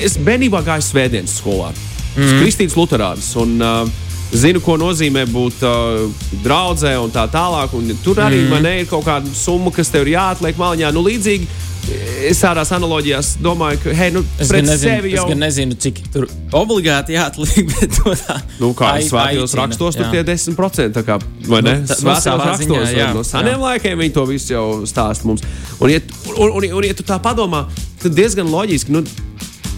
es 0.00 0.16
bērnībā 0.24 0.62
gāju 0.64 0.84
svētdienas 0.86 1.36
skolā. 1.42 1.72
Mm. 2.16 2.40
Kristīns 2.40 2.76
Luterāns. 2.78 3.28
Un, 3.40 3.56
uh, 3.60 4.04
Zinu, 4.36 4.58
ko 4.64 4.74
nozīmē 4.80 5.22
būt 5.30 5.60
uh, 5.62 6.24
draudzē 6.42 6.96
un 6.98 7.12
tā 7.14 7.26
tālāk. 7.30 7.76
Un 7.76 7.92
tur 8.02 8.18
arī 8.24 8.40
mm. 8.42 8.48
man 8.50 8.66
ir 8.72 8.88
kaut 8.90 9.04
kāda 9.06 9.30
summa, 9.36 9.70
kas 9.74 9.92
tev 9.92 10.06
ir 10.06 10.16
jāatliek 10.16 10.58
maliņā. 10.58 10.90
Nu, 10.96 11.04
līdzīgi 11.06 11.46
es 12.30 12.40
tādās 12.42 12.70
analoģijās 12.74 13.34
domāju, 13.44 13.78
ka 13.84 13.94
hei, 13.96 14.10
nu, 14.14 14.22
Es 14.40 14.50
pret 14.50 14.64
gan, 14.64 14.70
nezinu, 14.72 14.90
sevi 14.90 15.12
es 15.12 15.18
jau 15.18 15.26
gan 15.30 15.40
nezinu, 15.44 15.76
cik 15.84 16.00
tur 16.14 16.26
obligāti 16.56 17.14
jāatliek. 17.16 17.68
Bet 17.72 17.94
to 17.98 18.14
tā, 18.20 18.38
Nu, 18.60 18.72
kā 18.76 18.92
ai- 18.96 19.04
jau 19.04 19.10
svētajos 19.12 19.50
aicina, 19.52 19.62
rakstos, 19.62 19.98
tur 20.00 20.06
jā. 20.08 20.10
tie 20.16 20.24
10%. 20.32 20.96
tā 20.96 21.04
Kā, 21.06 21.18
vai 21.46 21.60
ne? 21.62 21.76
Nu, 21.80 21.86
nu, 21.86 21.98
Svētajos 22.00 22.26
savā 22.26 22.48
rakstos 22.50 22.66
ziņā, 22.66 22.96
jā, 22.96 23.10
no 23.14 23.22
seniem 23.26 23.62
laikiem 23.62 24.02
viņi 24.02 24.16
to 24.16 24.26
visu 24.32 24.52
jau 24.56 24.66
stāsta 24.88 25.28
mums. 25.28 25.44
Un, 25.78 25.92
ja, 25.94 26.02
un, 26.34 26.50
un, 26.50 26.68
un, 26.80 26.88
ja 26.88 26.96
tu 26.98 27.06
tā 27.06 27.20
padomā, 27.22 27.66
tad 28.02 28.16
diezgan 28.16 28.50
loģiski, 28.50 28.94
nu, 28.96 29.04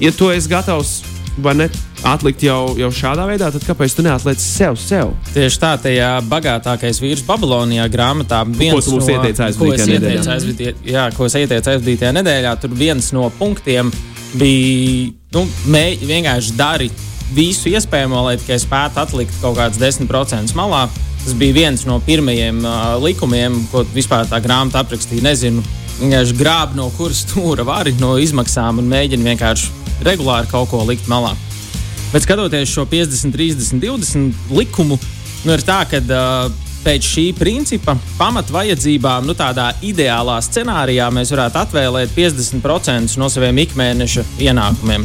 ja 0.00 0.12
tu 0.14 0.30
esi 0.32 0.48
gatavs 0.50 1.00
vai 1.44 1.54
ne 1.58 1.68
atlikt 2.06 2.42
jau, 2.46 2.74
jau 2.78 2.90
šādā 2.94 3.24
veidā, 3.28 3.50
tad 3.54 3.64
kāpēc 3.66 3.96
tu 3.96 4.04
neatliec 4.06 4.42
sev? 4.42 4.76
sev? 4.80 5.12
Tieši 5.34 5.58
tā, 5.62 5.72
tajā 5.82 6.10
bagātākais 6.28 7.00
vīrs 7.02 7.24
Babilonijā 7.26 7.88
grāmatā. 7.90 8.44
viens 8.46 8.84
tu 8.84 8.94
mums 8.94 9.08
no- 9.08 9.14
ieteici 9.16 9.42
aizvadītajā 9.48 9.86
ko 9.86 9.92
nedēļā? 9.92 11.16
ko 11.16 11.26
es 11.26 11.34
ieteicu 11.34 11.70
aizvadītajā 11.74 12.12
nedēļā. 12.20 12.60
Tur 12.60 12.70
viens 12.70 13.12
no 13.12 13.30
punktiem 13.38 13.92
bija 14.34 15.12
nu, 15.34 15.46
mē, 15.66 15.98
vienkārši 15.98 16.56
dari 16.56 16.90
visu 17.34 17.68
iespējamo, 17.68 18.22
lai 18.24 18.36
tikai 18.40 18.58
spētu 18.62 19.02
atlikt 19.02 19.34
kaut 19.42 19.56
kādus 19.58 19.78
10% 19.80 20.54
malā. 20.54 20.88
Tas 21.24 21.34
bija 21.36 21.52
viens 21.52 21.84
no 21.84 21.98
pirmajiem 22.00 22.62
uh, 22.64 22.94
likumiem, 23.02 23.66
ko 23.72 23.82
vispār 23.94 24.24
tā 24.30 24.38
grāmata 24.40 24.80
aprakstīja. 24.84 25.22
Nezinu, 25.26 25.62
vienkārši 26.00 26.36
grāb 26.38 26.76
no 26.78 26.88
kuras 26.96 27.24
stūra 27.26 27.66
vari 27.66 27.92
no 28.00 28.14
izmaksām 28.16 28.78
un 28.78 28.88
mēģina 28.88 29.34
vienkārši 29.34 29.68
regulāri 30.06 30.48
kaut 30.48 30.70
ko 30.70 30.84
likt 30.88 31.08
malā. 31.10 31.34
Bet 32.12 32.24
skatoties 32.24 32.70
šo 32.72 32.86
50, 32.88 33.34
30, 33.36 33.80
20 33.82 34.54
likumu, 34.56 34.96
nu 35.44 35.52
ir 35.52 35.64
tā, 35.66 35.82
ka 35.90 36.00
uh, 36.00 36.68
pēc 36.86 37.04
šī 37.04 37.24
principa 37.36 37.92
pamatvajadzībām, 38.16 39.26
nu 39.28 39.34
tādā 39.36 39.70
ideālā 39.84 40.38
scenārijā, 40.44 41.10
mēs 41.12 41.34
varētu 41.34 41.60
atvēlēt 41.60 42.14
50% 42.16 43.18
no 43.20 43.28
saviem 43.32 43.60
ikmēneša 43.66 44.24
ienākumiem. 44.46 45.04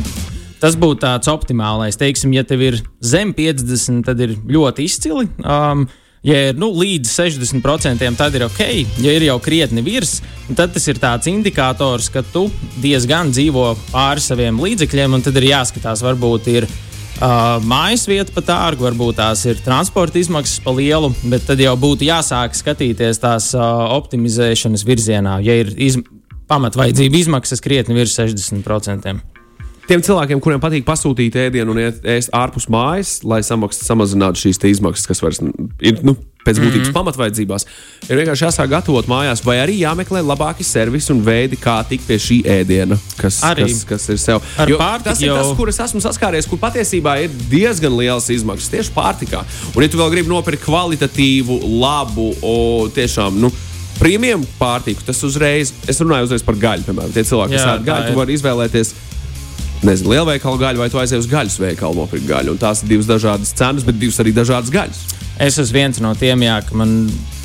Tas 0.64 0.78
būtu 0.80 1.02
tāds 1.04 1.28
optimālais. 1.28 2.00
Teiksim, 2.00 2.32
ja 2.38 2.46
tev 2.48 2.64
ir 2.64 2.80
zem 3.04 3.34
50, 3.36 4.06
tad 4.08 4.24
ir 4.24 4.38
ļoti 4.48 4.88
izcili. 4.88 5.28
Um, 5.44 5.86
Ja 6.24 6.38
ir 6.40 6.56
nu, 6.56 6.70
līdz 6.72 7.10
60%, 7.12 8.06
tad 8.16 8.36
ir 8.38 8.46
ok. 8.46 8.62
Ja 9.04 9.12
ir 9.12 9.26
jau 9.26 9.34
krietni 9.44 9.82
virs, 9.84 10.22
tad 10.56 10.72
tas 10.72 10.86
ir 10.88 10.96
tāds 10.96 11.28
indikators, 11.28 12.08
ka 12.08 12.24
tu 12.24 12.46
diezgan 12.80 13.34
dzīvo 13.36 13.66
pāri 13.90 14.24
saviem 14.24 14.62
līdzekļiem, 14.64 15.18
un 15.18 15.26
tad 15.26 15.36
ir 15.42 15.50
jāskatās, 15.50 16.00
varbūt 16.06 16.48
ir 16.54 16.70
uh, 17.20 17.60
mājas 17.68 18.08
vieta 18.10 18.34
pa 18.36 18.44
tārgu, 18.46 18.88
varbūt 18.88 19.20
tās 19.20 19.44
ir 19.50 19.60
transporta 19.66 20.20
izmaksas 20.22 20.64
pa 20.64 20.74
lielu, 20.76 21.12
bet 21.30 21.46
tad 21.50 21.62
jau 21.62 21.76
būtu 21.80 22.08
jāsāk 22.08 22.58
skatīties 22.58 23.22
tās 23.24 23.52
uh, 23.58 23.86
optimizēšanas 23.98 24.86
virzienā, 24.88 25.38
ja 25.46 25.60
ir 25.64 25.74
iz, 25.78 26.00
pamatvajadzība 26.52 27.22
izmaksas 27.22 27.64
krietni 27.64 27.98
virs 27.98 28.18
60%. 28.20 29.16
Tiem 29.84 30.00
cilvēkiem, 30.00 30.40
kuriem 30.40 30.62
patīk 30.64 30.86
pasūtīt 30.88 31.36
ēdienu 31.42 31.74
un 31.74 31.82
ēst 31.84 32.32
ārpus 32.36 32.70
mājas, 32.72 33.18
lai 33.28 33.42
samaks, 33.44 33.82
samazinātu 33.84 34.46
šīs 34.46 34.62
izmaksas, 34.70 35.10
kas 35.10 35.24
vairs 35.26 35.42
ir 35.84 36.00
nu, 36.08 36.16
pēc 36.44 36.60
būtības 36.60 36.88
mm 36.88 36.90
-hmm. 36.90 36.98
pamatvaidzībās, 36.98 37.66
ir 38.10 38.20
vienkārši 38.20 38.46
jāsāk 38.46 38.70
gatavot 38.70 39.08
mājās, 39.08 39.44
vai 39.46 39.58
arī 39.64 39.80
jāmeklē 39.80 40.22
labāki 40.24 40.64
servisi 40.64 41.12
un 41.14 41.24
veidi, 41.26 41.58
kā 41.58 41.80
tikt 41.88 42.08
pie 42.08 42.18
šī 42.20 42.40
ēdiena, 42.44 42.98
kas, 43.18 43.42
Arī. 43.44 43.68
kas, 43.72 43.84
kas 43.84 44.10
ir 44.10 44.18
sev. 44.18 44.42
Tas 44.58 45.22
ir 45.22 45.28
jau- 45.28 45.38
tas, 45.38 45.58
kur 45.58 45.70
es 45.70 45.80
esmu 45.80 46.02
saskāries, 46.02 46.48
kur 46.50 46.60
patiesībā 46.60 47.24
ir 47.24 47.30
diezgan 47.50 47.98
liels 47.98 48.30
izmaksas 48.30 48.70
tieši 48.70 48.92
pārtikā. 48.96 49.44
Un, 49.76 49.84
ja 49.84 49.90
tu 49.90 49.98
vēl 49.98 50.12
gribi 50.12 50.30
nopirkt 50.30 50.66
kvalitatīvu, 50.66 51.80
labu, 51.80 52.36
o, 52.42 52.90
tiešām. 52.90 53.40
Nu, 53.40 53.52
Premium 54.00 54.42
pārtiku, 54.60 55.04
tas 55.06 55.24
uzreiz, 55.24 55.72
es 55.88 56.00
runāju 56.02 56.24
uzreiz 56.24 56.42
par 56.44 56.56
gaļu, 56.56 56.84
piemēram, 56.84 57.14
tie 57.14 57.24
cilvēki, 57.24 57.54
kas 57.54 57.68
ēd 57.78 57.86
gaļu, 57.86 58.06
tu 58.08 58.12
ir. 58.12 58.18
vari 58.18 58.34
izvēlēties 58.34 58.94
nezinu, 59.84 60.14
lielveikalu 60.14 60.60
gaļu, 60.62 60.82
vai 60.82 60.90
tu 60.90 61.00
aizej 61.02 61.20
uz 61.20 61.28
gaļas 61.30 61.60
veikalu 61.62 62.02
nopirkt 62.02 62.28
gaļu. 62.28 62.56
Un 62.56 62.62
tās 62.62 62.84
ir 62.84 62.90
divas 62.94 63.10
dažādas 63.10 63.54
cenas, 63.54 63.84
bet 63.84 64.00
divas 64.00 64.20
arī 64.24 64.34
dažādas 64.36 64.72
gaļas. 64.74 65.04
Es 65.42 65.58
esmu 65.58 65.80
viens 65.80 66.02
no 66.04 66.14
tiem, 66.18 66.46
jā, 66.46 66.60
ka 66.68 66.78
man 66.78 66.94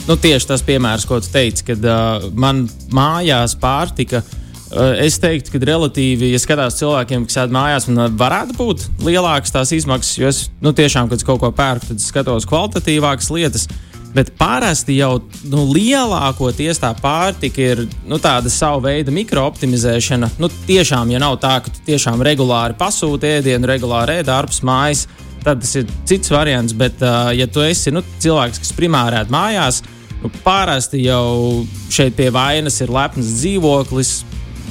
nu, 0.09 0.17
tieši 0.17 0.51
tas 0.51 0.65
piemērs, 0.65 1.07
ko 1.09 1.21
tu 1.23 1.31
teici, 1.33 1.65
kad 1.71 1.85
uh, 1.85 2.29
man 2.37 2.67
mājās 2.95 3.57
pārtika. 3.61 4.23
Uh, 4.69 4.93
es 5.01 5.17
teiktu, 5.21 5.55
ka 5.55 5.61
relatīvi, 5.65 6.33
ja 6.35 6.41
skatās 6.41 6.77
cilvēkiem, 6.81 7.25
kas 7.29 7.39
sēž 7.39 7.53
mājās, 7.57 7.89
man 7.89 8.17
varētu 8.21 8.57
būt 8.59 8.89
lielākas 9.07 9.55
tās 9.55 9.73
izmaksas. 9.77 10.19
Jo 10.21 10.33
es 10.33 10.41
nu, 10.65 10.75
tiešām, 10.77 11.09
kad 11.13 11.25
kaut 11.25 11.41
ko 11.45 11.53
pērku, 11.57 11.93
tad 11.93 12.05
skatos 12.05 12.49
kvalitatīvākas 12.49 13.31
lietas. 13.33 13.69
Bet 14.15 14.31
parasti 14.41 14.97
jau 14.97 15.19
nu, 15.53 15.67
lielākoties 15.69 16.81
tā 16.81 16.95
pārtika 16.97 17.61
ir 17.61 17.83
nu, 18.09 18.17
tāda 18.21 18.49
sava 18.53 18.81
veida 18.89 19.13
mikrooptimizēšana. 19.13 20.31
Nu, 20.41 20.49
tiešām, 20.69 21.13
ja 21.13 21.21
nav 21.21 21.37
tā, 21.43 21.59
ka 21.65 21.73
tu 21.73 21.85
tiešām 21.91 22.25
regulāri 22.25 22.77
pasūti 22.79 23.35
ēdienu, 23.39 23.69
regulāri 23.69 24.23
ēd 24.23 24.33
ārpus 24.33 24.63
mājas, 24.65 25.05
tad 25.49 25.63
tas 25.65 25.75
ir 25.81 25.87
cits 26.09 26.33
variants. 26.33 26.77
Bet, 26.77 27.01
uh, 27.05 27.31
ja 27.37 27.49
tu 27.51 27.65
esi 27.65 27.93
nu, 27.95 28.05
cilvēks, 28.23 28.61
kas 28.63 28.75
primāri 28.77 29.19
ēd 29.21 29.33
mājās, 29.33 29.83
nu, 30.23 30.31
parasti 30.45 31.03
jau 31.07 31.65
šeit 31.93 32.17
pie 32.19 32.31
vainas 32.35 32.81
ir 32.85 32.93
lepns 32.93 33.39
dzīvoklis. 33.41 34.13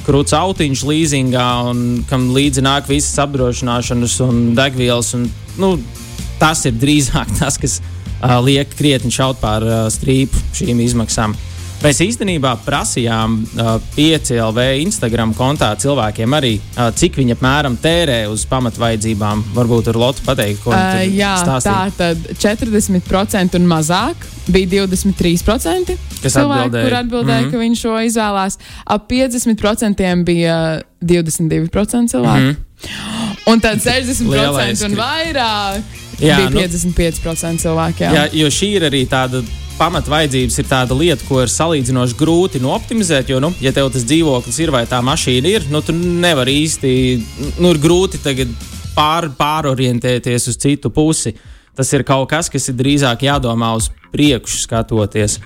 Krūts 0.08 0.32
autiņš 0.32 0.82
līzingā, 0.88 1.48
un 1.68 1.80
kam 2.08 2.30
līdzi 2.32 2.62
nāk 2.64 2.86
visas 2.88 3.18
apdrošināšanas 3.26 4.14
un 4.24 4.42
degvielas. 4.56 5.12
Un, 5.18 5.26
nu, 5.60 5.74
tas 6.40 6.64
ir 6.68 6.78
drīzāk 6.78 7.34
tas, 7.40 7.58
kas 7.60 7.80
uh, 7.82 8.38
liek 8.44 8.72
krietni 8.78 9.12
šaut 9.12 9.42
pār 9.42 9.66
uh, 9.66 9.84
strīpu 9.92 10.46
šīm 10.56 10.80
izmaksām. 10.86 11.36
Mēs 11.78 12.00
īstenībā 12.02 12.56
prasījām 12.66 13.36
uh, 13.54 13.76
5LV 13.94 14.62
Instagram 14.82 15.30
kontā 15.38 15.68
cilvēkiem 15.78 16.32
arī, 16.34 16.56
uh, 16.74 16.88
cik 16.90 17.14
viņi 17.20 17.36
apmēram 17.36 17.76
tērē 17.78 18.16
uz 18.32 18.42
pamatvaidzībām. 18.50 19.44
Varbūt 19.54 19.92
ar 19.92 19.98
Lotu 20.02 20.24
pateikt, 20.26 20.58
ko 20.64 20.72
Uh, 20.74 20.98
viņi 21.04 21.20
jā, 21.20 21.34
stāstīja. 21.38 21.92
tā 21.92 21.92
tad 21.96 22.16
40% 22.42 23.54
un 23.60 23.68
mazāk 23.70 24.26
bija 24.50 24.86
23%. 24.88 25.94
Kas 26.22 26.34
cilvēki, 26.34 26.66
atbildēja. 26.66 26.84
kur 26.88 26.96
atbildēja, 26.98 27.40
mm 27.40 27.46
-hmm. 27.46 27.50
ka 27.52 27.58
viņi 27.62 27.76
šo 27.84 27.94
izvēlās. 28.08 28.58
Ap 28.86 29.08
50% 29.10 30.24
bija 30.24 30.80
22% 31.00 32.08
cilvēku. 32.10 32.42
Mm 32.42 32.56
-hmm. 32.56 33.52
Un 33.52 33.60
tad 33.60 33.78
60% 33.78 34.22
Mhm. 34.24 34.30
Lielais 34.32 34.82
un 34.82 34.94
vairāk 34.94 35.82
Jā, 36.20 36.36
bija 36.36 36.50
nu- 36.50 36.58
55% 36.60 37.58
cilvēku. 37.62 37.98
Jā. 38.02 38.12
Jā, 38.14 38.28
jo 38.32 38.46
šī 38.46 38.66
ir 38.76 38.82
arī 38.82 39.06
tāda 39.08 39.42
pamatvaidzības, 39.78 40.58
ir 40.60 40.68
tāda 40.68 40.96
lieta, 40.98 41.24
ko 41.28 41.42
ir 41.42 41.52
salīdzinoši 41.52 42.16
grūti 42.18 42.62
nooptimizēt. 42.62 43.30
Jo, 43.32 43.40
nu, 43.42 43.52
ja 43.62 43.72
tev 43.74 43.92
tas 43.94 44.06
dzīvoklis 44.08 44.58
ir 44.62 44.72
vai 44.74 44.84
tā 44.90 45.00
mašīna 45.04 45.54
ir, 45.54 45.68
nu, 45.72 45.82
tu 45.84 45.94
nevari 45.96 46.58
īsti, 46.64 46.90
nu, 47.60 47.72
ir 47.72 47.80
grūti 47.82 48.20
tagad 48.24 48.52
pār, 48.96 49.30
pārorientēties 49.38 50.50
uz 50.50 50.58
citu 50.60 50.92
pusi. 50.94 51.36
Tas 51.78 51.92
ir 51.94 52.02
kaut 52.06 52.26
kas, 52.32 52.50
kas 52.50 52.66
ir 52.70 52.78
drīzāk 52.78 53.22
jādomā 53.28 53.70
uz 53.78 53.92
priekšu 54.12 54.64
skatoties. 54.64 55.38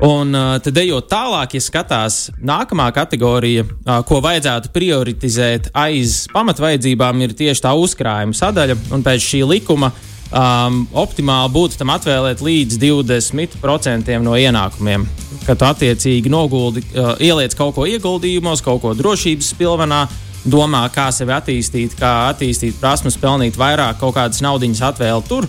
Un 0.00 0.32
uh, 0.32 0.54
tad, 0.64 0.78
ejot 0.80 1.10
tālāk, 1.12 1.58
ja 1.58 1.60
skatās 1.60 2.30
nākamā 2.40 2.86
kategorija, 2.96 3.66
uh, 3.66 3.98
ko 4.08 4.22
vajadzētu 4.24 4.70
prioritizēt 4.72 5.68
aiz 5.76 6.22
pamatvajadzībām, 6.32 7.20
ir 7.26 7.34
tieši 7.36 7.66
tā 7.66 7.74
uzkrājuma 7.76 8.36
sadaļa. 8.36 8.78
Un 8.96 9.04
pēc 9.04 9.26
šī 9.26 9.42
likuma 9.50 9.92
um, 10.30 10.82
optimāli 11.02 11.52
būtu 11.54 11.78
tam 11.80 11.92
atvēlēt 11.94 12.42
līdz 12.44 12.78
20% 12.80 14.18
no 14.24 14.36
ienākumiem. 14.38 15.06
Kad 15.46 15.62
attiecīgi 15.70 16.30
noguldi, 16.32 16.82
uh, 16.94 17.14
ieliec 17.22 17.54
kaut 17.58 17.76
ko 17.76 17.86
ieguldījumos, 17.88 18.62
kaut 18.64 18.82
ko 18.84 18.94
drošības 18.98 19.52
pilvenā, 19.58 20.04
domā, 20.44 20.86
kā 20.94 21.10
sevi 21.12 21.34
attīstīt, 21.36 21.96
kā 21.98 22.30
attīstīt 22.30 22.78
prasmes, 22.80 23.18
pelnīt 23.20 23.58
vairāk, 23.60 23.98
kaut 24.00 24.16
kādas 24.16 24.42
naudas 24.44 24.82
atvēlēt 24.90 25.28
tur. 25.28 25.48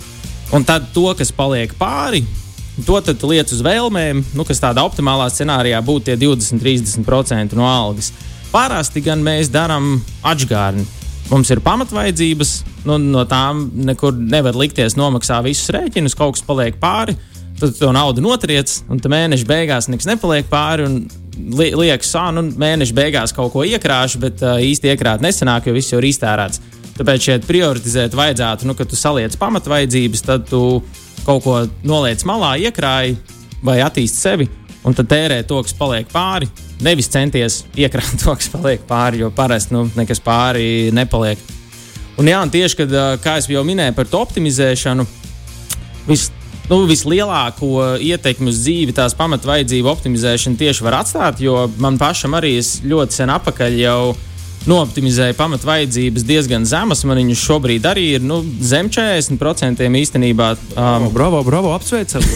Un 0.52 0.66
tad 0.68 0.90
to, 0.92 1.08
kas 1.16 1.32
paliek 1.32 1.72
pāri, 1.80 2.26
to 2.86 2.98
tad 3.06 3.24
liec 3.24 3.52
uz 3.54 3.62
vēlmēm, 3.64 4.24
nu, 4.36 4.46
kas 4.48 4.60
tādā 4.60 4.84
optimālā 4.84 5.30
scenārijā 5.32 5.80
būtu 5.86 6.10
tie 6.10 6.18
20-30% 6.20 7.56
no 7.56 7.68
algas. 7.68 8.12
Parasti 8.52 9.04
gan 9.06 9.24
mēs 9.24 9.52
darām 9.52 10.02
atgādni. 10.28 10.84
Mums 11.32 11.48
ir 11.54 11.62
pamatvaidzības, 11.64 12.50
nu, 12.90 12.98
no 13.00 13.22
tām 13.24 13.70
nekur 13.88 14.18
nevar 14.20 14.58
likties 14.60 14.98
nomaksā 15.00 15.38
visus 15.46 15.72
rēķinus, 15.72 16.16
kaut 16.20 16.36
kas 16.36 16.44
paliek 16.44 16.76
pāri. 16.82 17.16
Tad 17.62 17.78
to 17.78 17.92
naudu 17.96 18.24
notriec, 18.26 18.74
un 18.92 19.00
mēneša 19.00 19.48
beigās 19.48 19.88
nekas 19.88 20.10
nepaliek 20.10 20.50
pāri. 20.52 20.90
li 21.56 21.70
Liekas, 21.78 22.12
ah, 22.20 22.34
nu, 22.36 22.44
mēneša 22.60 22.98
beigās 22.98 23.36
kaut 23.38 23.54
ko 23.54 23.64
iekrāšu, 23.64 24.20
bet 24.20 24.44
uh, 24.44 24.60
īsti 24.60 24.92
iekrāt 24.92 25.24
nesenāk, 25.24 25.70
jo 25.70 25.78
viss 25.78 25.94
jau 25.94 26.02
ir 26.02 26.10
iztērēts. 26.10 26.60
Tāpēc 26.98 27.30
šeit 27.30 27.48
prioritizēt 27.48 28.18
vajadzētu, 28.18 28.68
nu, 28.68 28.76
kad 28.76 28.92
tu 28.92 29.00
saliec 29.00 29.38
pamatvaidzības, 29.40 30.26
tad 30.28 30.50
tu 30.52 30.82
kaut 31.24 31.46
ko 31.46 31.62
noliec 31.88 32.26
malā, 32.28 32.58
iekrāji 32.60 33.16
vai 33.64 33.80
attīsti 33.86 34.20
sevi, 34.20 34.50
un 34.88 34.98
tad 34.98 35.10
tērē 35.12 35.42
to, 35.48 35.62
kas 35.66 35.76
paliek 35.78 36.10
pāri. 36.12 36.50
Nevis 36.82 37.10
centies 37.14 37.62
iekrāt 37.78 38.14
to, 38.24 38.34
kas 38.38 38.50
paliek 38.54 38.84
pāri, 38.90 39.22
jo 39.22 39.32
parasti 39.36 39.76
nu, 39.76 39.86
nekas 39.98 40.22
pāri 40.24 40.92
nepaliek. 40.96 41.42
Un, 42.20 42.28
jā, 42.30 42.42
un 42.44 42.52
tieši 42.54 42.84
kad, 42.84 42.96
kā 43.24 43.38
jau 43.50 43.64
minēju 43.66 43.96
par 43.98 44.10
to 44.10 44.20
optimizēšanu, 44.22 45.06
vis, 46.10 46.28
nu, 46.70 46.82
vislielāko 46.90 47.72
ietekmi 48.04 48.52
uz 48.52 48.60
dzīvi 48.66 48.98
tās 48.98 49.16
pamatvajadzību 49.18 49.90
optimizēšana 49.94 50.60
tieši 50.60 50.86
var 50.86 51.00
atstāt, 51.02 51.42
jo 51.42 51.64
man 51.82 51.98
pašam 52.02 52.36
arī 52.38 52.58
ļoti 52.60 53.22
sen 53.22 53.34
atpakaļ 53.38 53.80
jau 53.80 54.02
nooptimizēju 54.70 55.34
pamatvajadzības 55.40 56.26
diezgan 56.28 56.68
zemas. 56.70 57.02
Man 57.10 57.18
viņas 57.18 57.46
šobrīd 57.48 57.88
arī 57.90 58.12
ir 58.20 58.26
nu, 58.26 58.42
zem 58.62 58.92
40% 58.94 59.88
īstenībā. 60.04 60.52
Um, 60.76 61.10
Bravo, 61.16 61.42
bravo, 61.48 61.74
apsveicam! 61.74 62.22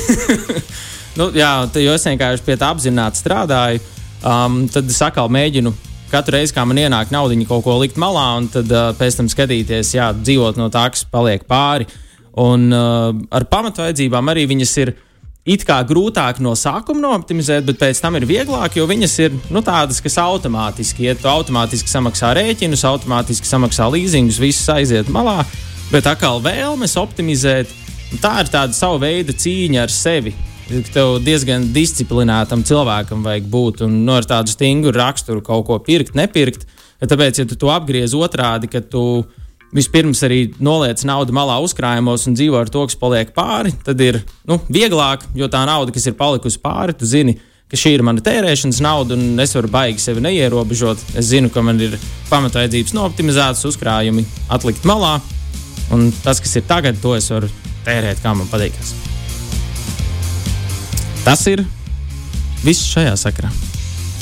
Nu, 1.16 1.30
jā, 1.32 1.52
jo 1.80 1.94
es 1.96 2.06
vienkārši 2.08 2.44
pie 2.44 2.58
tā 2.60 2.72
apzināti 2.76 3.22
strādāju. 3.22 3.84
Um, 4.26 4.66
tad 4.72 4.90
es 4.90 4.98
atkal 5.06 5.30
mēģinu 5.32 5.72
katru 6.12 6.36
reizi, 6.36 6.54
kā 6.56 6.64
man 6.68 6.80
ienāk 6.80 7.12
nauda, 7.14 7.38
kaut 7.48 7.64
ko 7.66 7.78
likt 7.80 8.00
malā, 8.02 8.26
un 8.40 8.50
tad 8.52 8.72
uh, 8.72 8.90
pēc 8.98 9.20
tam 9.20 9.30
skatīties, 9.32 9.94
jā, 9.96 10.10
dzīvot 10.18 10.60
no 10.60 10.70
tā, 10.74 10.88
kas 10.94 11.06
paliek 11.12 11.46
pāri. 11.48 11.88
Un 12.42 12.68
uh, 12.76 13.12
ar 13.32 13.48
pamatvaidzībām 13.52 14.32
arī 14.34 14.44
viņas 14.52 14.74
ir 14.84 14.92
it 15.46 15.64
kā 15.68 15.78
grūtāk 15.88 16.42
no 16.44 16.56
sākuma 16.58 17.04
nooptimizēt, 17.04 17.68
bet 17.68 17.80
pēc 17.80 18.02
tam 18.02 18.18
ir 18.18 18.26
vieglāk, 18.28 18.76
jo 18.80 18.88
viņas 18.90 19.16
ir 19.24 19.38
nu, 19.54 19.62
tādas, 19.64 20.02
kas 20.04 20.18
automātiski 20.20 21.06
iet, 21.08 21.22
tu 21.22 21.30
automātiski 21.32 21.92
samaksā 21.92 22.34
rēķinus, 22.36 22.84
automātiski 22.90 23.48
samaksā 23.48 23.88
līzingus, 23.94 24.42
viss 24.42 24.68
aiziet 24.74 25.12
malā. 25.14 25.44
Bet 25.92 26.10
atkal 26.10 26.42
vēlmes 26.44 26.98
optimizēt, 26.98 27.72
tā 28.24 28.40
ir 28.42 28.52
tāda 28.52 28.74
sava 28.76 28.98
veida 29.06 29.36
cīņa 29.38 29.86
ar 29.86 29.94
sevi. 29.94 30.34
Tev 30.66 31.20
diezgan 31.22 31.68
disciplinētam 31.76 32.64
cilvēkam 32.66 33.22
vajag 33.26 33.50
būt 33.54 33.84
un 33.86 34.00
no 34.08 34.16
ar 34.18 34.26
tādu 34.26 34.50
stingru 34.50 34.96
raksturu 34.96 35.44
kaut 35.46 35.68
ko 35.68 35.78
pirkt, 35.84 36.16
nepirkt. 36.18 36.66
Tāpēc, 37.06 37.42
ja 37.42 37.46
tu 37.46 37.58
to 37.60 37.70
apgriez 37.70 38.16
otrādi, 38.18 38.70
ka 38.72 38.82
tu 38.82 39.26
vispirms 39.76 40.24
arī 40.26 40.40
noliec 40.64 41.04
naudu 41.06 41.36
malā 41.36 41.60
uzkrājumos 41.62 42.26
un 42.30 42.38
dzīvo 42.38 42.58
ar 42.58 42.72
to, 42.72 42.86
kas 42.88 42.98
paliek 42.98 43.34
pāri, 43.36 43.76
tad 43.86 44.02
ir 44.02 44.22
nu, 44.50 44.58
vieglāk, 44.72 45.28
jo 45.38 45.50
tā 45.52 45.66
nauda, 45.70 45.94
kas 45.94 46.08
ir 46.10 46.18
palikusi 46.18 46.62
pāri, 46.64 46.96
tu 46.98 47.06
zini, 47.10 47.38
ka 47.70 47.78
šī 47.78 47.96
ir 47.98 48.06
mana 48.08 48.24
tērēšanas 48.26 48.82
nauda, 48.82 49.18
un 49.20 49.42
es 49.44 49.54
varu 49.58 49.70
baigi 49.74 50.02
sevi 50.02 50.24
neierobežot. 50.26 51.02
Es 51.14 51.30
zinu, 51.34 51.52
ka 51.54 51.62
man 51.66 51.82
ir 51.82 51.98
pamatvajadzības 52.32 52.96
nooptimizētas, 52.98 53.66
uzkrājumi 53.70 54.26
atlikt 54.56 54.88
malā, 54.88 55.18
un 55.94 56.08
tas, 56.24 56.42
kas 56.42 56.58
ir 56.58 56.66
tagad, 56.70 57.02
to 57.04 57.18
es 57.20 57.30
varu 57.34 57.52
tērēt, 57.86 58.24
kā 58.24 58.34
man 58.38 58.50
patīk. 58.50 58.82
Tas 61.26 61.42
ir 61.50 61.64
viss 62.62 62.86
šajā 62.92 63.16
sakrā. 63.18 63.50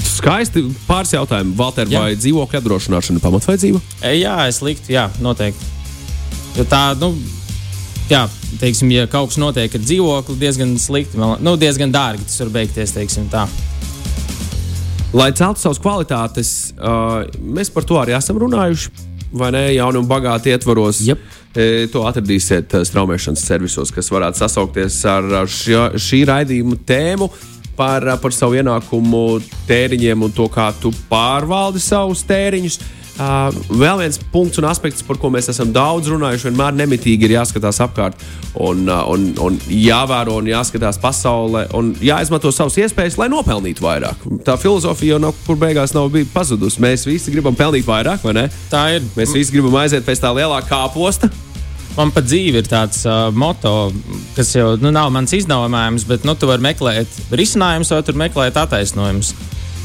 Skaisti 0.04 0.64
pāris 0.88 1.12
jautājumu. 1.16 1.56
Valter, 1.60 1.90
Jā. 1.92 2.00
vai 2.00 2.16
dzīvokļa 2.16 2.62
apdrošināšana 2.62 3.20
ir 3.20 3.24
pamatvajadzība? 3.24 3.82
E, 4.00 4.14
jā, 4.22 4.36
es 4.48 4.62
liktu, 4.64 4.94
jā, 4.96 5.10
noteikti. 5.24 5.72
Jo 6.56 6.66
tā, 6.70 6.82
nu, 7.02 7.12
jā, 8.12 8.24
teiksim, 8.62 8.92
ja 8.94 9.08
kaut 9.12 9.34
kas 9.34 9.40
notiek 9.42 9.76
ar 9.76 9.84
dzīvokli, 9.84 10.38
diezgan 10.40 10.76
slikti, 10.80 11.20
nu, 11.20 11.56
diezgan 11.60 11.92
dārgi 11.92 12.28
tas 12.30 12.40
var 12.46 12.54
beigties, 12.60 12.96
teiksim 12.96 13.28
tā. 13.34 13.48
Lai 15.14 15.30
celtu 15.38 15.62
savas 15.62 15.82
kvalitātes, 15.82 16.54
uh, 16.78 17.26
mēs 17.44 17.70
par 17.74 17.86
to 17.90 18.00
arī 18.02 18.16
esam 18.18 18.40
runājuši. 18.42 19.12
Vai 19.34 19.50
ne? 19.54 19.64
Jauni 19.74 19.98
un 19.98 20.08
bagāti 20.10 20.54
ietvaros. 20.54 21.02
Jep. 21.06 21.22
E, 21.54 21.86
to 21.94 22.02
atradīsiet 22.10 22.74
eh, 22.74 22.86
straumēšanas 22.88 23.44
servisos, 23.46 23.92
kas 23.94 24.10
varētu 24.10 24.42
sasaukties 24.42 24.98
ar 25.06 25.28
ar 25.44 25.52
šī, 25.52 26.24
raidījuma 26.30 26.80
tēmu. 26.88 27.30
Par, 27.78 28.06
eh, 28.06 28.18
par 28.22 28.34
savu 28.34 28.58
ienākumu 28.58 29.42
tēriņiem 29.70 30.26
un 30.26 30.34
to, 30.34 30.50
kā 30.50 30.72
tu 30.82 30.92
pārvaldi 31.10 31.82
savus 31.82 32.26
tēriņus. 32.30 32.82
Uh, 33.14 33.54
vēl 33.70 34.00
viens 34.02 34.18
punkts 34.34 34.58
un 34.58 34.66
aspekts, 34.66 35.04
par 35.06 35.20
ko 35.22 35.30
mēs 35.30 35.46
esam 35.52 35.70
daudz 35.70 36.08
runājuši, 36.10 36.48
vienmēr 36.48 36.74
nemitīgi 36.80 37.28
ir 37.28 37.36
jāskatās 37.36 37.78
apkārt 37.86 38.18
un, 38.58 38.88
uh, 38.88 39.04
un, 39.14 39.28
un 39.38 39.60
jāvēro 39.70 40.40
un 40.42 40.50
jāskatās 40.50 40.98
pasaulē 40.98 41.68
un 41.78 41.92
jāizmanto 42.02 42.50
savas 42.50 42.80
iespējas, 42.82 43.20
lai 43.22 43.30
nopelnītu 43.30 43.86
vairāk. 43.86 44.26
Tā 44.42 44.58
filozofija 44.58 45.14
jau 45.14 45.22
nav, 45.28 45.38
kur 45.46 45.62
beigās 45.62 45.94
nav 45.94 46.10
bijusi 46.10 46.34
pazudusi. 46.34 46.82
Mēs 46.82 47.06
visi 47.06 47.38
gribam 47.38 47.54
pelnīt 47.54 47.86
vairāk, 47.86 48.26
vai 48.26 48.34
ne? 48.42 48.50
Tā 48.74 48.88
ir. 48.98 49.06
Mēs 49.14 49.38
visi 49.38 49.54
gribam 49.54 49.78
aiziet 49.84 50.10
pēc 50.10 50.26
tā 50.26 50.34
lielā 50.34 50.64
kāposta. 50.66 51.30
Man 51.94 52.10
pat 52.10 52.26
dzīve 52.26 52.64
ir 52.64 52.70
tāds 52.70 53.04
uh, 53.06 53.28
moto, 53.38 53.92
kas 54.34 54.50
jau 54.56 54.72
nu, 54.82 54.90
nav 54.94 55.12
mans 55.14 55.34
izdomājums, 55.38 56.08
bet 56.10 56.24
nu, 56.26 56.34
tu 56.34 56.48
vari 56.50 56.66
meklēt 56.66 57.20
risinājumus, 57.30 57.92
vai 57.94 58.00
tur 58.08 58.18
meklēt 58.18 58.58
attaisnojumus. 58.58 59.34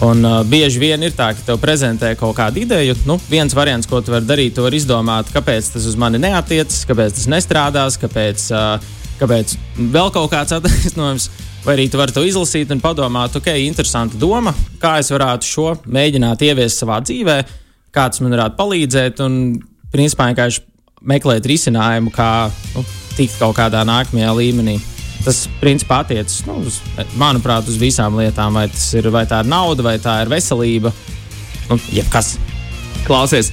Un 0.06 0.22
uh, 0.24 0.38
bieži 0.46 0.80
vien 0.80 1.02
ir 1.04 1.12
tā, 1.12 1.32
ka 1.36 1.44
tev 1.44 1.58
prezentē 1.60 2.14
kaut 2.16 2.32
kādu 2.38 2.62
ideju. 2.62 2.94
Nu, 3.08 3.18
viens 3.28 3.52
variants, 3.52 3.88
ko 3.90 4.00
tu 4.00 4.14
vari 4.14 4.24
darīt, 4.24 4.54
tu 4.56 4.64
vari 4.64 4.80
izdomāt, 4.80 5.28
kāpēc 5.34 5.68
tas 5.74 5.88
uz 5.90 5.98
mani 6.00 6.20
neatiecas, 6.22 6.86
kāpēc 6.88 7.18
tas 7.18 7.28
nestrādās, 7.28 8.00
kāpēc, 8.00 8.46
uh, 8.56 9.04
kāpēc 9.20 9.58
vēl 9.76 10.08
kaut 10.14 10.32
kāds 10.32 10.54
attaisnojums. 10.58 11.28
Vai 11.66 11.74
arī 11.74 11.88
tu 11.92 12.00
vari 12.00 12.14
to 12.14 12.22
izlasīt 12.24 12.72
un 12.72 12.80
padomāt, 12.80 13.36
ok, 13.36 13.50
interesanta 13.66 14.16
doma, 14.16 14.54
kā 14.80 14.94
es 15.02 15.12
varētu 15.12 15.44
šo 15.44 15.68
mēģināt 15.84 16.46
ieviest 16.46 16.80
savā 16.80 17.02
dzīvē, 17.04 17.36
kāds 17.92 18.22
man 18.24 18.38
varētu 18.38 18.56
palīdzēt. 18.62 19.20
Un, 19.26 19.58
principā, 19.92 20.30
vienkārši 20.30 20.62
meklēt 21.06 21.46
risinājumu, 21.48 22.12
kā 22.14 22.48
nu, 22.74 22.84
tikt 23.16 23.38
kaut 23.40 23.56
kādā 23.58 23.84
nākamajā 23.88 24.32
līmenī. 24.38 24.78
Tas, 25.24 25.46
principā, 25.60 26.02
attiecas, 26.04 26.40
nu, 26.46 26.60
uz, 26.68 26.78
manuprāt, 27.18 27.66
uz 27.68 27.78
visām 27.80 28.16
lietām. 28.18 28.54
Vai, 28.54 28.68
ir, 28.70 29.10
vai 29.14 29.24
tā 29.28 29.42
ir 29.42 29.50
nauda, 29.50 29.84
vai 29.84 29.96
tā 30.02 30.20
ir 30.22 30.30
veselība, 30.32 30.92
nu, 31.68 31.78
jebkas. 31.92 32.36
Klausies, 33.06 33.50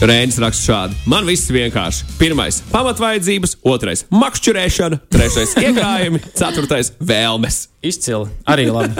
Rēns 0.00 0.38
raksta 0.40 0.64
šādi. 0.64 0.94
Man 1.12 1.26
viss 1.28 1.50
vienkārši. 1.52 2.06
Pirmais- 2.16 2.62
pamatvaidzības, 2.72 3.58
otrais- 3.68 4.06
makšķerēšana, 4.22 4.96
trešais- 5.12 5.50
iekrājumi, 5.60 6.20
ceturtais- 6.40 6.92
vēlmes. 7.10 7.66
Izcili. 7.84 8.28
Arī 8.48 8.70
labi. 8.72 8.96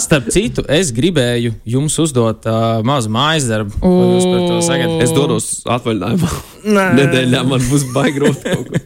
Starp 0.00 0.28
citu, 0.28 0.64
es 0.68 0.90
gribēju 0.92 1.54
jums 1.64 1.96
uzdot 2.00 2.44
uh, 2.44 2.82
mazu 2.84 3.08
mājas 3.08 3.46
darbu. 3.48 3.72
Ko 3.80 3.92
jūs 4.10 4.26
par 4.28 4.42
to 4.48 4.58
sakat? 4.64 4.92
Es 5.04 5.12
dodos 5.16 5.46
atvaļinājumā. 5.64 6.30
Nedēļā 6.98 7.40
man 7.48 7.64
būs 7.70 7.86
baigi 7.92 8.20
grūti 8.20 8.42
kaut 8.52 8.68
ko. 8.68 8.82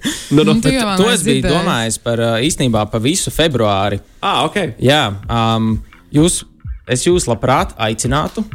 Tu 0.63 0.75
jau 0.75 0.85
man 0.87 0.99
To 0.99 1.09
esi 1.11 1.15
es 1.15 1.25
biju 1.27 1.43
domājis 1.43 1.99
par 2.03 2.23
uh, 2.23 2.37
īstenībā 2.39 2.85
pa 2.91 3.03
visu 3.03 3.35
februāri. 3.35 3.99
Ah, 4.23 4.45
ok. 4.47 4.77
Jā, 4.79 5.03
um, 5.27 5.83
jūs, 6.15 6.45
es 6.87 7.03
jūs 7.07 7.27
labprāt 7.27 7.75
aicinātu 7.79 8.47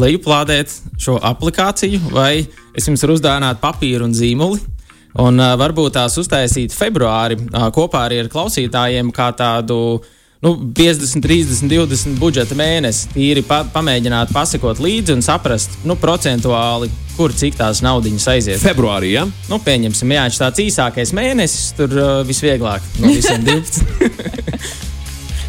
lejuplādēt 0.00 0.72
šo 1.00 1.16
aplikāciju, 1.24 2.12
vai 2.12 2.46
es 2.76 2.88
jums 2.88 3.04
varu 3.04 3.16
uzdāvināt 3.16 3.62
papīru 3.62 4.08
un 4.08 4.16
zīmoli. 4.16 4.60
Un 5.22 5.40
uh, 5.40 5.54
varbūt 5.56 5.94
tās 5.96 6.18
uztaisīt 6.20 6.74
februāri 6.76 7.38
uh, 7.40 7.70
kopā 7.72 8.04
arī 8.04 8.20
ar 8.20 8.28
klausītājiem, 8.32 9.08
kā 9.16 9.30
tādu 9.36 9.78
nu, 10.44 10.52
50, 10.76 11.22
30, 11.24 11.70
20 11.72 12.18
budžeta 12.20 12.58
mēnesi. 12.58 13.08
Tīri 13.14 13.44
pa, 13.46 13.62
pamēģināt 13.72 14.34
pasakot 14.36 14.82
līdzi 14.84 15.16
un 15.16 15.24
saprast, 15.24 15.78
nu, 15.88 15.96
procentuāli, 16.00 16.90
kur 17.16 17.32
cik 17.32 17.56
tās 17.56 17.80
naudiņas 17.86 18.28
aiziet. 18.34 18.60
Februārī. 18.60 19.14
Ja? 19.16 19.24
Nu, 19.48 19.60
pieņemsim, 19.64 20.12
jā, 20.12 20.26
viņš 20.28 20.42
tāds 20.42 20.64
īsākais 20.66 21.14
mēnesis, 21.16 21.72
tur 21.80 21.96
uh, 21.96 22.12
visvieglāk 22.28 22.84
no 23.00 23.14
visiem 23.16 23.40
12. 23.48 24.92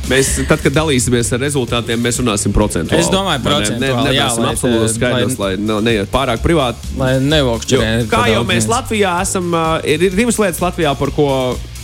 Mēs, 0.07 0.29
tad, 0.47 0.61
kad 0.63 0.71
dalīsimies 0.71 1.33
ar 1.35 1.41
rezultātiem, 1.43 1.99
mēs 1.99 2.21
runāsim 2.21 2.53
procentuāli. 2.55 3.03
Es 3.03 3.09
domāju, 3.11 3.41
Vai 3.43 3.51
ne? 3.51 3.57
procentuāli, 3.57 4.05
Ne, 4.07 4.13
jā, 4.15 4.27
lai 4.39 4.51
absolūti 4.55 4.91
skaidrs, 4.93 5.35
lai, 5.41 5.49
lai 5.59 5.79
neiet 5.83 6.11
pārāk 6.13 6.43
privāti. 6.45 6.93
Lai 6.99 7.13
Jo, 7.17 7.23
nevokšķirē. 7.27 7.89
kā 8.11 8.21
jau 8.31 8.43
mēs 8.47 8.69
Latvijā 8.71 9.17
esam, 9.25 9.51
ir, 9.83 10.07
ir 10.07 10.15
divas 10.15 10.39
lietas 10.39 10.63
Latvijā, 10.63 10.95
par 10.97 11.11
ko. 11.11 11.27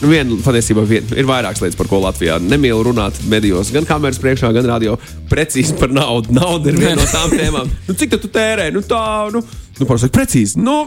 Nu, 0.03 0.09
viena, 0.11 0.35
patiesībā 0.43 0.83
vien, 0.83 1.05
ir 1.15 1.23
vairākas 1.23 1.61
lietas, 1.63 1.77
par 1.79 1.87
ko 1.87 2.01
Latvijā 2.03 2.35
nemīl 2.43 2.81
runāt 2.83 3.21
medijos, 3.31 3.69
gan 3.71 3.85
kameras 3.87 4.17
priekšā, 4.19 4.49
gan 4.51 4.67
radio. 4.67 4.97
Precīzi 5.31 5.77
par 5.79 5.93
naudu. 5.95 6.33
Nauda 6.35 6.73
ir 6.73 6.79
viena 6.81 6.97
no 6.99 7.05
tām 7.07 7.31
tēmām. 7.39 7.71
Nu, 7.87 7.95
cik 7.95 8.17
tu 8.19 8.27
tērē? 8.33 8.65
Nu, 8.75 8.81
tā, 8.83 8.99
nu, 9.31 9.39
nu 9.79 9.87
parasti 9.87 10.09
precīzi. 10.11 10.59
Nu. 10.59 10.81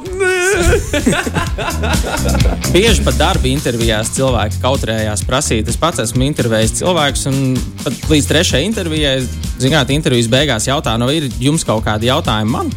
Bieži 2.74 3.07
pat 3.07 3.16
darba 3.16 3.48
intervijās 3.48 4.12
cilvēki 4.18 4.61
kautrējās 4.61 5.24
prasīt. 5.24 5.72
Es 5.72 5.81
pats 5.81 6.05
esmu 6.05 6.29
intervējis 6.29 6.76
cilvēkus, 6.83 7.24
un 7.33 7.57
pat 7.87 8.12
līdz 8.12 8.31
trešajai 8.35 8.68
intervijai, 8.68 9.16
zināt, 9.64 9.96
intervijas 9.96 10.29
beigās 10.29 10.68
jautā, 10.68 10.98
nu, 11.00 11.09
ir 11.09 11.31
jums 11.40 11.64
kaut 11.64 11.88
kādi 11.88 12.12
jautājumi 12.12 12.52
man? 12.52 12.68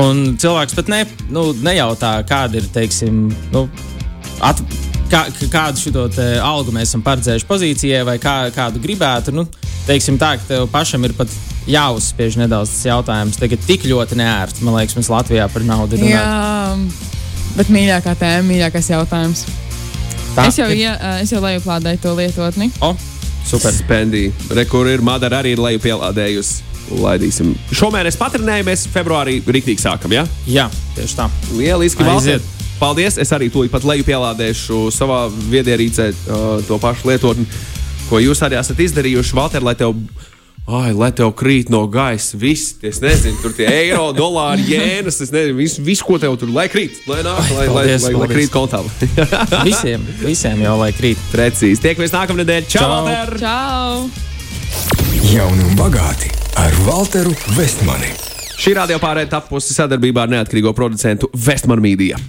Un 0.00 0.24
cilvēks 0.40 0.80
pat 0.80 0.88
ne, 0.92 1.04
nu, 1.28 1.50
nejautā, 1.60 2.16
kāda 2.28 2.62
ir, 2.62 2.72
teiksim, 2.72 3.26
nu, 3.52 3.68
at, 4.44 4.64
kā, 5.10 5.24
kādu 5.52 5.80
šo 5.80 6.06
algu 6.42 6.74
mēs 6.74 6.90
esam 6.90 7.02
paredzējuši 7.06 7.48
pozīcijai, 7.48 8.04
vai 8.06 8.16
kā, 8.22 8.36
kādu 8.54 8.80
gribētu. 8.82 9.34
Nu, 9.34 9.46
teiksim 9.86 10.18
tā, 10.20 10.34
ka 10.40 10.48
tev 10.48 10.66
pašam 10.72 11.04
ir 11.08 11.14
pat 11.18 11.28
jāuzspiež 11.70 12.38
nedaudz 12.40 12.70
tas 12.74 12.84
jautājums. 12.90 13.38
Tagad 13.40 13.64
tik 13.66 13.86
ļoti 13.90 14.18
neērti, 14.20 14.64
man 14.66 14.78
liekas, 14.78 14.96
mēs 14.98 15.10
Latvijā 15.12 15.48
par 15.52 15.64
naudu 15.66 15.98
runājam. 15.98 16.86
Jā, 16.86 17.54
bet 17.56 17.72
mīļākā 17.74 18.14
tēma, 18.20 18.46
mīļākais 18.50 18.92
jautājums. 18.94 19.46
Tā 20.36 20.46
Es 20.50 20.58
jau, 20.58 20.68
ir- 20.68 20.82
ie, 20.84 20.92
es 21.22 21.32
jau 21.32 21.40
lejuplādēju 21.40 22.00
to 22.02 22.14
lietotni. 22.18 22.70
O, 22.84 22.94
super. 23.48 23.72
Spendī. 23.72 24.28
Rekur 24.50 24.86
ir 24.92 25.00
Madara 25.00 25.40
arī 25.42 25.54
ir 25.56 25.62
leju 25.64 25.80
pielādējusi. 25.86 26.62
Laidīsim. 26.86 27.54
Šomēnes 27.74 28.14
patrinējamies, 28.20 28.84
februārī 28.94 29.40
rīktīgi 29.42 29.82
sākam, 29.82 30.12
ja? 30.14 30.26
Jā, 30.46 30.68
tieši 30.94 31.16
tā. 31.18 31.26
Lieliski, 31.56 32.04
Aiziet. 32.06 32.42
Paldies! 32.76 33.16
Es 33.20 33.32
arī 33.32 33.48
tūlīt 33.52 33.72
pat 33.72 33.86
leju 33.88 34.04
pielādēšu 34.04 34.86
savā 34.92 35.26
viedierīcē 35.32 36.10
uh, 36.12 36.46
to 36.68 36.76
pašu 36.80 37.08
lietotni, 37.08 37.46
ko 38.10 38.20
jūs 38.20 38.42
arī 38.44 38.58
esat 38.60 38.82
izdarījuši. 38.84 39.36
Valter, 39.38 39.64
lai 39.64 39.72
tev, 39.80 39.96
ai, 40.68 40.90
lai 40.92 41.08
tev 41.16 41.32
krīt 41.38 41.72
no 41.72 41.86
gaisa 41.88 42.36
viss, 42.40 42.76
es 42.84 43.00
nezinu, 43.00 43.40
tur 43.40 43.56
tie 43.56 43.70
eiro, 43.70 44.10
dolāri, 44.20 44.68
jēnas, 44.74 45.22
es 45.24 45.32
nezinu, 45.32 45.56
visu, 45.62 45.86
vis, 45.86 46.04
ko 46.04 46.20
tev 46.20 46.36
tur 46.40 46.52
lai 46.52 46.68
krīt, 46.72 47.00
lai 47.08 47.22
nāk, 47.24 47.48
lai, 47.56 47.64
lai, 47.64 47.72
Paldies, 47.78 48.06
lai, 48.10 48.14
lai 48.20 48.30
krīt 48.34 48.52
kontā. 48.52 48.84
Visiem, 49.70 50.04
visiem 50.20 50.60
jau 50.66 50.76
lai 50.82 50.92
krīt. 50.96 51.20
Precīzi. 51.32 51.80
Tiekamies 51.80 52.12
nākamnedēļ. 52.12 52.68
Čau, 52.68 52.84
Čau. 52.84 52.94
Valter! 52.94 53.36
Čau! 53.40 54.26
Jauni 55.32 55.64
un 55.64 55.76
bagāti 55.80 56.28
ar 56.60 56.76
Walteru 56.84 57.32
Vestmani. 57.56 58.12
Šī 58.56 58.76
radio 58.76 59.00
pārējai 59.00 59.32
tapusi 59.32 59.74
sadarbībā 59.76 60.24
ar 60.24 60.32
neatkarīgo 60.32 60.76
producentu 60.76 61.32
Vestman 61.32 61.82
Media. 61.84 62.20